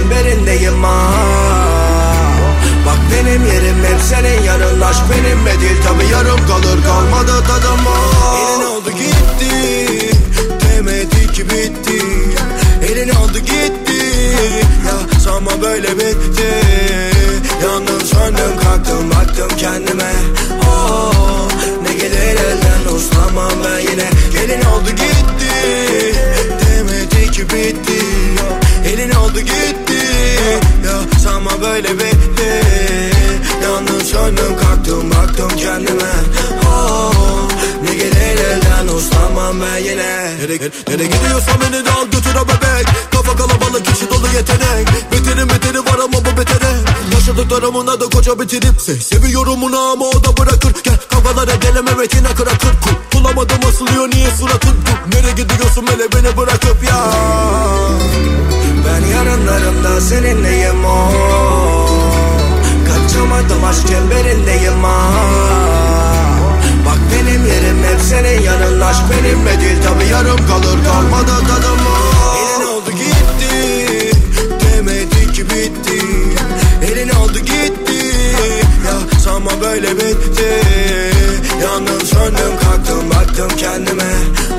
çemberindeyim 0.06 0.86
ah. 0.86 1.14
Bak 2.86 2.98
benim 3.12 3.46
yerim 3.46 3.84
hep 3.84 4.02
senin 4.02 4.44
yanın 4.44 4.82
Aşk 4.82 5.02
benimle 5.12 5.62
değil 5.62 5.82
tabi 5.88 6.12
yarım 6.12 6.48
kalır. 6.48 6.84
Kalmadı 6.84 7.44
tadım 7.48 7.88
ah. 7.88 8.38
Elin 8.40 8.66
oldu 8.66 8.92
gitti 8.92 10.16
Demedi 10.62 11.32
ki 11.32 11.46
bitti. 11.50 12.06
Elin 12.92 13.10
oldu 13.10 13.40
gitti 13.40 14.06
Ya 14.86 15.20
sanma 15.20 15.62
böyle 15.62 15.92
bitti. 15.98 16.48
Yandım 17.64 18.02
söndüm 18.02 18.58
kalktım 18.64 19.10
baktım 19.12 19.58
kendime. 19.58 20.12
Oh, 20.68 21.48
Ne 21.84 21.94
gelir 21.94 22.36
elden 22.36 22.96
uslanmam 22.96 23.52
ben 23.66 23.80
yine. 23.80 24.10
Gelin 24.34 24.62
oldu 24.66 24.90
gitti 24.90 25.56
Demedi 26.62 27.32
ki 27.32 27.42
bitti 27.44 28.06
Elin 28.86 29.12
oldu 29.12 29.40
gitti. 29.40 30.00
Ya 30.86 31.20
sanma 31.20 31.62
böyle 31.62 31.94
bitti. 31.94 32.62
Yandım 33.64 34.02
söndüm 34.02 34.58
kalktım 34.58 35.12
baktım 35.12 35.50
kendime. 35.58 36.12
Oh, 36.68 37.48
Ne 37.84 37.96
gelir 37.96 38.16
elden 38.40 38.88
uslanmam 38.88 39.62
ben 39.62 39.78
yine. 39.78 40.36
Nereye, 40.40 40.72
nereye 40.88 41.06
gidiyorsan 41.06 41.56
beni 41.62 41.86
de 41.86 41.92
al 41.92 42.06
götür 42.06 42.36
bebek. 42.36 42.88
Kafa 43.12 43.36
kalabalık 43.38 43.86
kişi 43.86 44.10
dolu 44.10 44.28
yetenek. 44.36 44.88
Beterin 45.12 45.50
beteri 45.50 45.80
var 45.80 46.00
ama 46.04 46.14
bu 46.26 46.38
betere. 46.38 46.72
Yaşadıklarımın 47.14 47.88
adı 47.88 48.10
koca 48.10 48.40
bitirip 48.40 48.82
Se 48.82 48.96
Seviyorum 49.00 49.64
onu 49.64 49.80
ama 49.80 50.06
o 50.06 50.24
da 50.24 50.38
bırakır. 50.38 50.74
Gel 50.84 50.98
kafalara 51.10 51.56
geleme 51.56 51.92
retine 52.04 52.28
kırakır 52.28 52.74
Bulamadım 53.14 53.60
asılıyor 53.70 54.10
niye 54.10 54.30
suratın? 54.40 54.76
Nereye 55.14 55.32
gidiyorsun 55.32 55.88
hele 55.88 56.12
beni 56.12 56.38
bırakıp 56.38 56.84
ya 56.84 57.12
Ben 59.48 59.52
yarınlarımda 59.52 60.02
seninleyim 60.02 60.86
o 60.86 61.10
Kaçamadım 62.88 63.64
aşk 63.64 63.88
çemberindeyim 63.88 64.84
ha 64.84 65.12
Bak 66.86 66.98
benim 67.12 67.46
yerim 67.46 67.84
hep 67.84 68.02
senin 68.02 68.42
yanın 68.42 68.82
Aşk 68.82 69.02
benimle 69.12 69.62
değil. 69.62 69.78
Tabi 69.84 70.06
yarım 70.12 70.48
kalır 70.48 70.86
kalmadı 70.86 71.32
tadım 71.48 71.80
o 71.88 72.38
Elin 72.38 72.68
oldu 72.68 72.92
gitti 72.92 74.12
Demedi 74.62 75.32
ki 75.32 75.46
bitti. 75.46 76.06
Elin 76.92 77.10
oldu 77.10 77.40
gitti 77.40 78.06
Ya 78.86 79.20
sanma 79.20 79.52
böyle 79.62 79.96
bitti. 79.96 80.62
Yandım 81.64 82.02
söndüm 82.06 82.58
kalktım 82.64 83.10
baktım 83.10 83.58
kendime. 83.58 84.14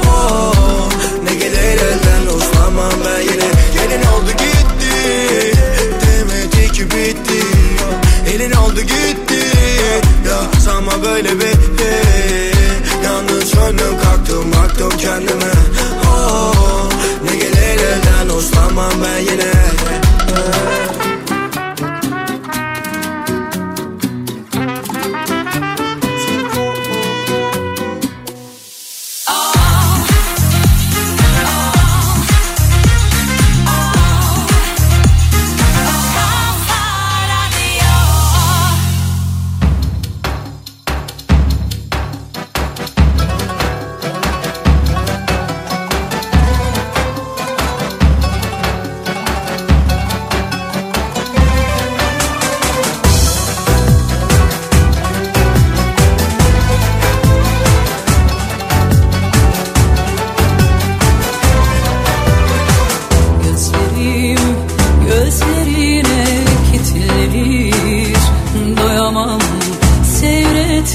Oh, 0.07 0.89
Ne 1.25 1.35
gelir 1.35 1.57
elden 1.57 2.37
uslanmam 2.37 2.93
ben 3.05 3.21
yine. 3.21 3.49
Gelin 3.75 4.03
oldu 4.03 4.31
gitti 4.31 4.76
Demedi 6.03 6.73
ki 6.73 6.85
bitti. 6.85 7.41
Elin 8.35 8.53
oldu 8.53 8.81
gitti. 8.81 9.41
Ya 10.29 10.61
sanma 10.61 11.03
böyle 11.03 11.35
bitti. 11.35 11.91
Yandım 13.05 13.43
söndüm 13.43 13.99
kalktım 14.05 14.53
baktım 14.53 14.91
kendime. 14.99 15.53
Oh, 16.07 16.89
Ne 17.25 17.37
gelir 17.37 17.81
elden 17.85 18.35
uslanmam 18.37 18.93
ben 19.05 19.19
yine 19.19 19.53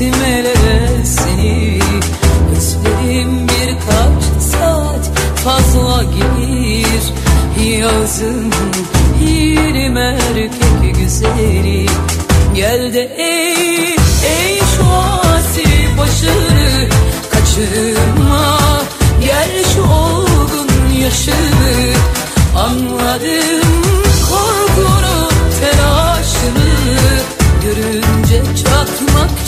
etmelere 0.02 1.06
seni. 1.06 1.80
Özlerim 2.58 3.48
birkaç 3.48 4.44
saat 4.44 5.12
fazla 5.44 6.04
gelir. 6.04 7.02
Yazın 7.80 8.52
yerim 9.26 9.98
erkek 9.98 10.96
güzeli. 11.00 11.86
Gel 12.56 12.94
de 12.94 13.16
ey, 13.18 13.96
ey 14.26 14.60
şu 14.76 14.84
asi 15.36 15.66
başını 15.98 16.90
kaçırma. 17.32 18.60
Gel 19.22 19.64
şu 19.74 19.82
olgun 19.82 21.00
yaşını 21.02 21.94
anladım 22.56 23.61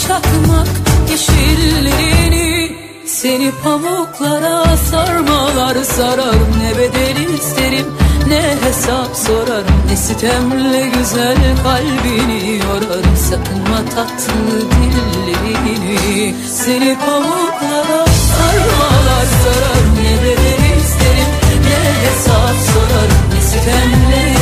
çakmak 0.08 0.68
yeşillerini 1.10 2.76
Seni 3.06 3.52
pamuklara 3.64 4.76
sarmalar. 4.76 5.84
Sararım 5.84 6.52
Ne 6.60 6.78
bedel 6.78 7.34
isterim 7.34 7.86
ne 8.28 8.42
hesap 8.66 9.16
sorarım. 9.16 9.82
Ne 9.90 9.96
sitemle 9.96 10.88
güzel 10.88 11.36
kalbini 11.62 12.58
yorarım. 12.58 13.16
Sakınma 13.16 13.84
tatlı 13.94 14.60
dillerini 14.70 16.34
Seni 16.48 16.96
pamuklara 17.06 18.06
sarmalar. 18.06 19.26
Sararım 19.42 19.94
Ne 20.02 20.22
bedel 20.22 20.76
isterim 20.80 21.30
ne 21.64 22.08
hesap 22.08 22.56
sorarım. 22.72 23.22
Ne 23.34 23.40
sitemle 23.40 24.33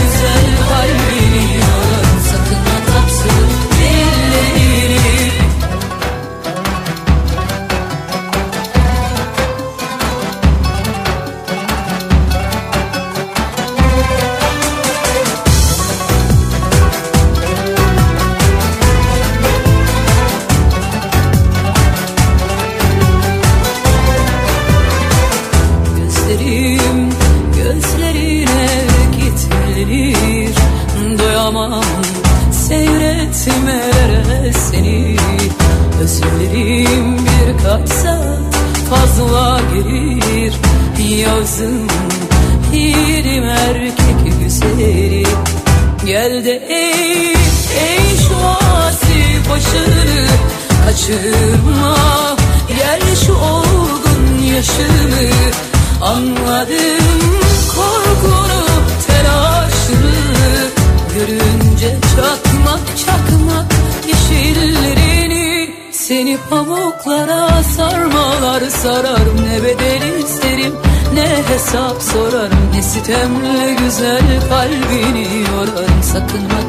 sitemle 73.03 73.75
güzel 73.75 74.41
kalbini 74.49 75.45
yorarım 75.51 76.03
Sakınma 76.03 76.62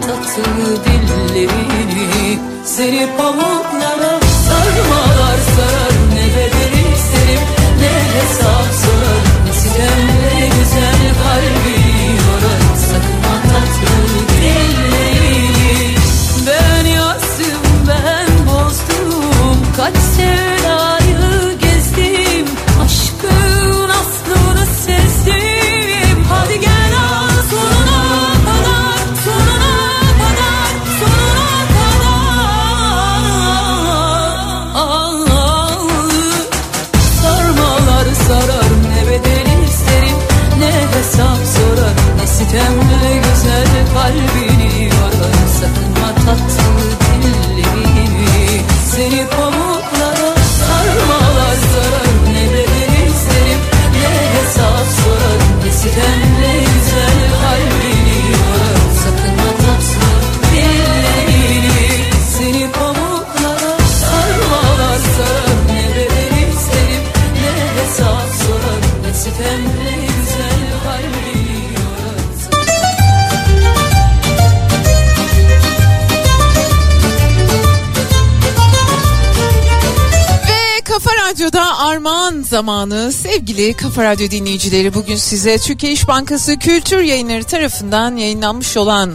Armağan 82.23 82.41
zamanı 82.41 83.11
sevgili 83.11 83.73
Kafa 83.73 84.03
Radyo 84.03 84.29
dinleyicileri 84.31 84.93
bugün 84.93 85.15
size 85.15 85.57
Türkiye 85.57 85.91
İş 85.91 86.07
Bankası 86.07 86.59
Kültür 86.59 86.99
Yayınları 86.99 87.43
tarafından 87.43 88.15
yayınlanmış 88.17 88.77
olan 88.77 89.11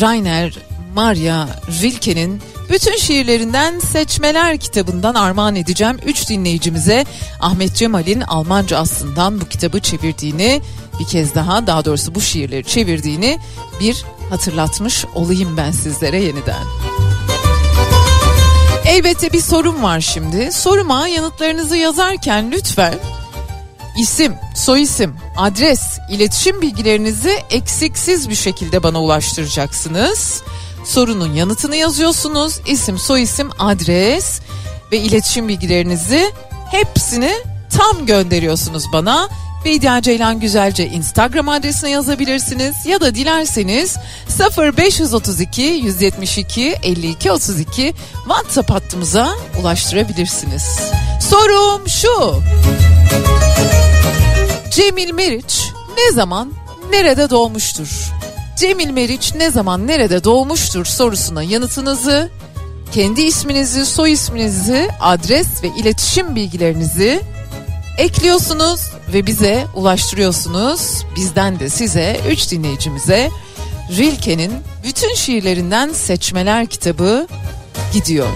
Rainer 0.00 0.58
Maria 0.94 1.46
Rilke'nin 1.82 2.42
bütün 2.70 2.96
şiirlerinden 2.96 3.78
seçmeler 3.78 4.58
kitabından 4.58 5.14
armağan 5.14 5.56
edeceğim. 5.56 5.98
Üç 6.06 6.28
dinleyicimize 6.28 7.04
Ahmet 7.40 7.74
Cemal'in 7.74 8.20
Almanca 8.20 8.78
aslından 8.78 9.40
bu 9.40 9.44
kitabı 9.44 9.80
çevirdiğini 9.80 10.60
bir 11.00 11.04
kez 11.04 11.34
daha 11.34 11.66
daha 11.66 11.84
doğrusu 11.84 12.14
bu 12.14 12.20
şiirleri 12.20 12.64
çevirdiğini 12.64 13.38
bir 13.80 14.04
hatırlatmış 14.30 15.04
olayım 15.14 15.56
ben 15.56 15.70
sizlere 15.70 16.22
yeniden. 16.22 17.05
Elbette 18.96 19.32
bir 19.32 19.40
sorum 19.40 19.82
var 19.82 20.00
şimdi. 20.00 20.52
Soruma 20.52 21.08
yanıtlarınızı 21.08 21.76
yazarken 21.76 22.50
lütfen 22.52 22.94
isim, 23.98 24.34
soyisim, 24.54 25.16
adres, 25.36 25.80
iletişim 26.10 26.62
bilgilerinizi 26.62 27.38
eksiksiz 27.50 28.28
bir 28.28 28.34
şekilde 28.34 28.82
bana 28.82 29.02
ulaştıracaksınız. 29.02 30.42
Sorunun 30.84 31.34
yanıtını 31.34 31.76
yazıyorsunuz. 31.76 32.60
İsim, 32.66 32.98
soyisim, 32.98 33.50
adres 33.58 34.40
ve 34.92 34.98
iletişim 34.98 35.48
bilgilerinizi 35.48 36.32
hepsini 36.70 37.32
tam 37.78 38.06
gönderiyorsunuz 38.06 38.84
bana. 38.92 39.28
Beydia 39.66 40.02
Ceylan 40.02 40.40
Güzelce 40.40 40.86
Instagram 40.86 41.48
adresine 41.48 41.90
yazabilirsiniz 41.90 42.86
ya 42.86 43.00
da 43.00 43.14
dilerseniz 43.14 43.96
0532 44.58 45.62
172 45.62 46.76
52 46.82 47.32
32 47.32 47.94
WhatsApp 48.28 48.70
hattımıza 48.70 49.28
ulaştırabilirsiniz. 49.60 50.80
Sorum 51.20 51.88
şu. 51.88 52.42
Cemil 54.70 55.12
Meriç 55.12 55.62
ne 55.96 56.12
zaman 56.12 56.52
nerede 56.90 57.30
doğmuştur? 57.30 58.12
Cemil 58.56 58.90
Meriç 58.90 59.34
ne 59.34 59.50
zaman 59.50 59.86
nerede 59.86 60.24
doğmuştur 60.24 60.84
sorusuna 60.84 61.42
yanıtınızı, 61.42 62.30
kendi 62.92 63.22
isminizi, 63.22 63.86
soy 63.86 64.12
isminizi, 64.12 64.88
adres 65.00 65.62
ve 65.62 65.68
iletişim 65.68 66.36
bilgilerinizi 66.36 67.35
ekliyorsunuz 67.98 68.80
ve 69.12 69.26
bize 69.26 69.66
ulaştırıyorsunuz. 69.74 71.04
Bizden 71.16 71.60
de 71.60 71.68
size 71.68 72.20
3 72.30 72.50
dinleyicimize 72.50 73.30
Rilke'nin 73.96 74.52
bütün 74.84 75.14
şiirlerinden 75.14 75.92
seçmeler 75.92 76.66
kitabı 76.66 77.26
gidiyor. 77.92 78.28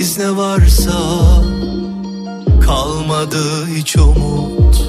Biz 0.00 0.18
ne 0.18 0.36
varsa 0.36 0.92
Kalmadı 2.60 3.66
hiç 3.76 3.96
umut. 3.96 4.84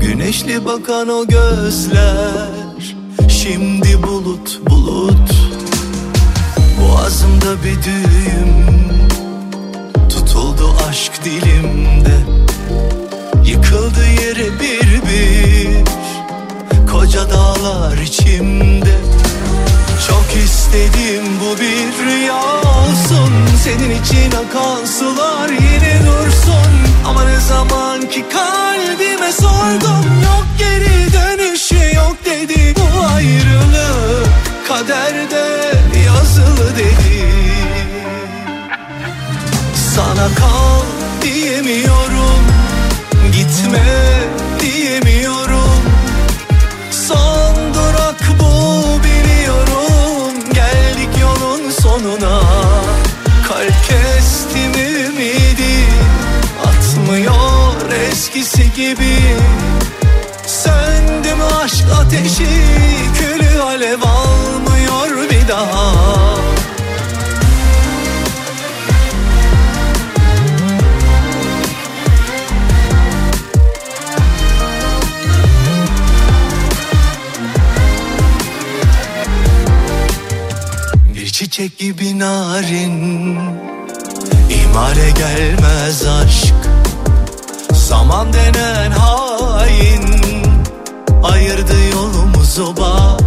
Güneşli 0.00 0.64
bakan 0.64 1.08
o 1.08 1.26
gözler 1.26 2.96
Şimdi 3.28 4.02
bulut 4.02 4.60
bulut. 4.70 5.30
Boğazımda 6.80 7.64
bir 7.64 7.82
düğüm 7.82 8.66
Tutuldu 10.08 10.76
aşk 10.88 11.24
dilimde. 11.24 12.16
Yıkıldı 13.44 14.06
yere 14.22 14.60
bir 14.60 15.02
bir 15.02 15.84
Koca 16.92 17.30
dağlar 17.30 17.98
içimde 17.98 18.96
Çok 20.08 20.42
istedim 20.44 21.24
bu 21.40 21.60
bir 21.60 22.04
rüya 22.06 22.42
olsun. 22.56 23.32
Senin 23.64 23.90
için 24.02 24.30
akan 24.30 24.84
sular 24.84 25.48
yine 25.48 26.00
dursun. 26.06 26.72
Ama 27.06 27.24
ne 27.24 27.40
zaman 27.40 28.00
ki 28.00 28.24
kalbime 28.32 29.32
sordum 29.32 30.04
Yok 30.24 30.46
geri 30.58 31.12
dönüşü 31.12 31.96
yok 31.96 32.16
dedi 32.24 32.74
Bu 32.76 33.06
ayrılık. 33.06 34.28
Kaderde 34.68 35.72
yazılı 36.06 36.76
dedi. 36.76 37.26
Sana 39.94 40.28
kal 40.38 40.82
diyemiyorum 41.22 42.44
Gitme 43.32 43.84
diyemiyorum 44.60 45.45
gibi. 58.76 59.16
Söndüm 60.46 61.38
aşk 61.62 61.84
ateşi 62.00 62.46
Külü 63.18 63.60
alev 63.62 64.02
almıyor 64.02 65.30
bir 65.30 65.48
daha. 65.48 65.94
Bir 81.14 81.26
çiçek 81.26 81.78
gibi 81.78 82.18
narin 82.18 83.38
İmale 84.50 85.10
gelmez 85.10 86.06
aşk 86.06 86.65
Zaman 87.86 88.32
denen 88.32 88.90
hain 88.90 90.02
Ayırdı 91.22 91.74
yolumuzu 91.92 92.76
bak. 92.76 93.20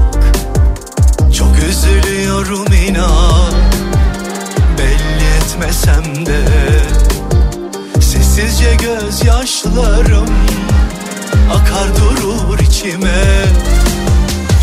Çok 1.38 1.52
üzülüyorum 1.69 2.73
inan 2.73 3.53
Belli 4.77 5.26
etmesem 5.38 6.26
de. 6.26 6.41
Sessizce 8.02 8.76
gözyaşlarım 8.76 10.30
Akar 11.53 11.88
durur 11.95 12.60
içime. 12.60 13.45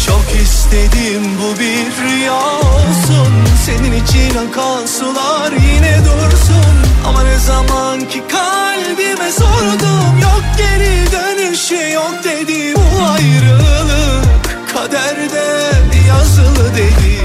Çok 0.06 0.42
istedim 0.42 1.22
bu 1.40 1.58
bir 1.60 2.02
rüya 2.02 2.34
olsun. 2.34 3.32
Senin 3.66 3.92
için 4.04 4.30
akan 4.38 4.86
sular 4.86 5.52
yine 5.52 5.98
dursun 6.04 6.85
Ama 7.08 7.22
ne 7.22 7.38
zaman 7.38 8.00
ki 8.00 8.22
kalbime 8.28 9.32
sordum 9.32 10.18
Yok 10.22 10.42
geri 10.58 11.12
dönüşü 11.12 11.92
yok 11.92 12.14
dedi 12.24 12.74
Bu 12.76 13.06
ayrılık. 13.06 14.26
Kaderde 14.74 15.66
yazılı 16.08 16.74
dedi. 16.76 17.20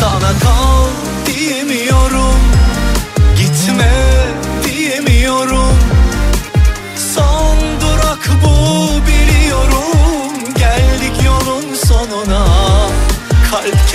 Sana 0.00 0.32
kal 0.42 0.88
diyemiyorum 1.26 2.52
Gitme 3.36 3.92
diyemiyorum. 4.64 5.78
Son 7.14 7.58
durak 7.80 8.30
bu 8.44 8.88
biliyorum. 9.06 10.54
Geldik 10.58 11.24
yolun 11.24 11.74
sonuna. 11.74 12.46
Kalp 13.50 13.88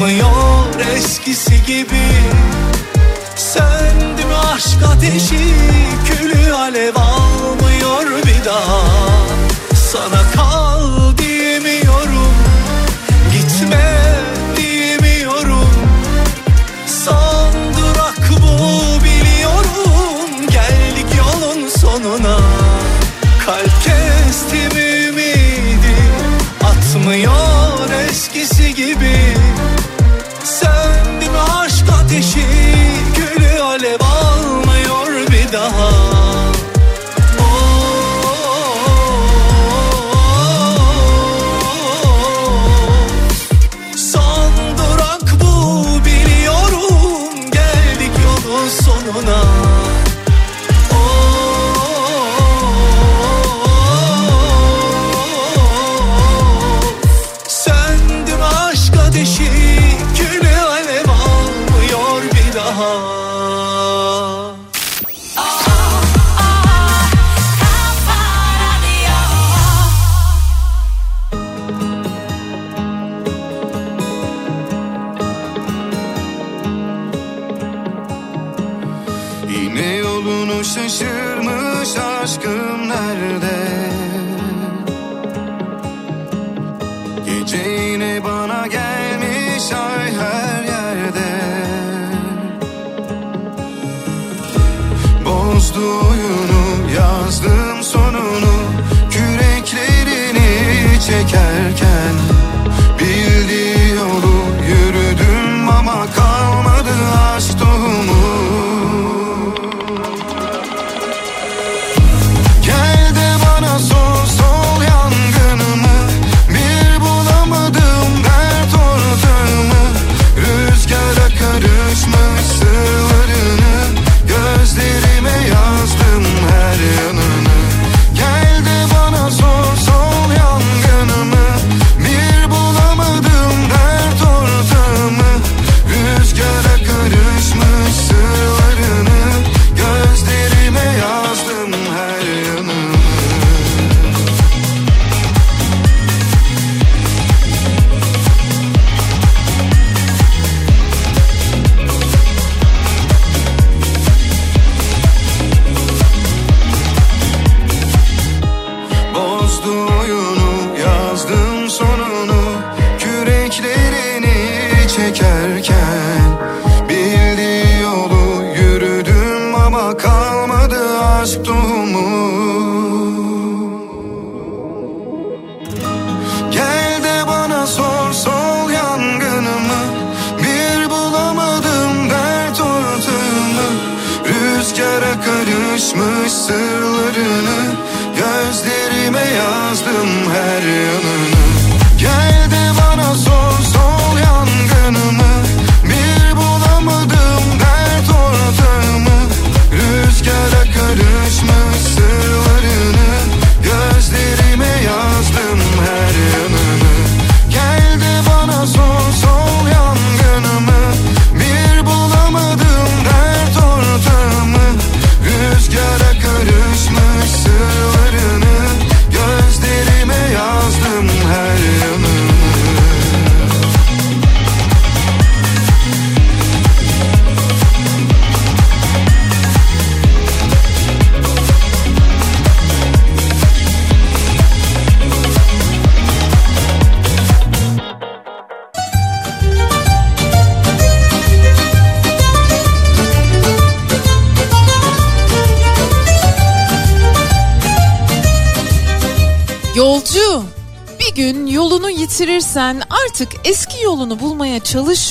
Atmıyor 0.00 0.80
eskisi 0.96 1.62
gibi. 1.66 2.08
Söndüm 3.36 4.30
aşk 4.54 4.82
ateşi 4.92 5.54
Külü 6.06 6.52
alev 6.52 6.94
almıyor 6.96 8.22
bir 8.26 8.44
daha. 8.44 8.82
Sana 9.74 10.30
kal 10.34 10.49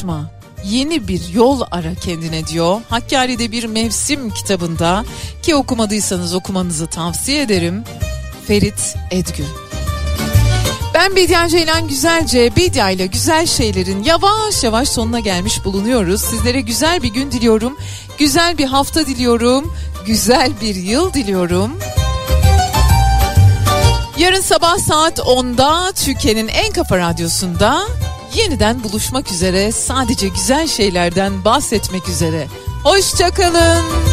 unutma 0.10 0.30
yeni 0.64 1.08
bir 1.08 1.30
yol 1.34 1.62
ara 1.72 1.96
kendine 1.96 2.48
diyor. 2.48 2.82
Hakkari'de 2.90 3.52
bir 3.52 3.64
mevsim 3.64 4.30
kitabında 4.30 5.06
ki 5.42 5.56
okumadıysanız 5.56 6.34
okumanızı 6.34 6.88
tavsiye 6.88 7.42
ederim. 7.42 7.84
Ferit 8.48 8.96
Edgün. 9.12 9.48
Ben 10.94 11.16
Bediye 11.16 11.50
Ceylan 11.50 11.88
Güzelce, 11.88 12.56
Bedia 12.56 12.90
ile 12.90 13.06
güzel 13.06 13.46
şeylerin 13.46 14.04
yavaş 14.04 14.64
yavaş 14.64 14.90
sonuna 14.90 15.20
gelmiş 15.20 15.66
bulunuyoruz. 15.66 16.22
Sizlere 16.22 16.62
güzel 16.62 17.04
bir 17.04 17.14
gün 17.14 17.32
diliyorum, 17.32 17.78
güzel 18.18 18.58
bir 18.58 18.66
hafta 18.66 19.06
diliyorum, 19.06 19.74
güzel 20.06 20.52
bir 20.62 20.76
yıl 20.76 21.14
diliyorum. 21.14 21.80
Yarın 24.18 24.42
sabah 24.42 24.78
saat 24.78 25.20
10'da 25.20 25.92
Türkiye'nin 25.92 26.48
en 26.48 26.74
kafa 26.74 26.98
radyosunda 26.98 27.88
Yeniden 28.40 28.84
buluşmak 28.84 29.32
üzere 29.32 29.72
sadece 29.72 30.28
güzel 30.28 30.68
şeylerden 30.68 31.46
bahsetmek 31.46 32.10
üzere. 32.10 32.48
Hoşçakalın. 32.84 34.09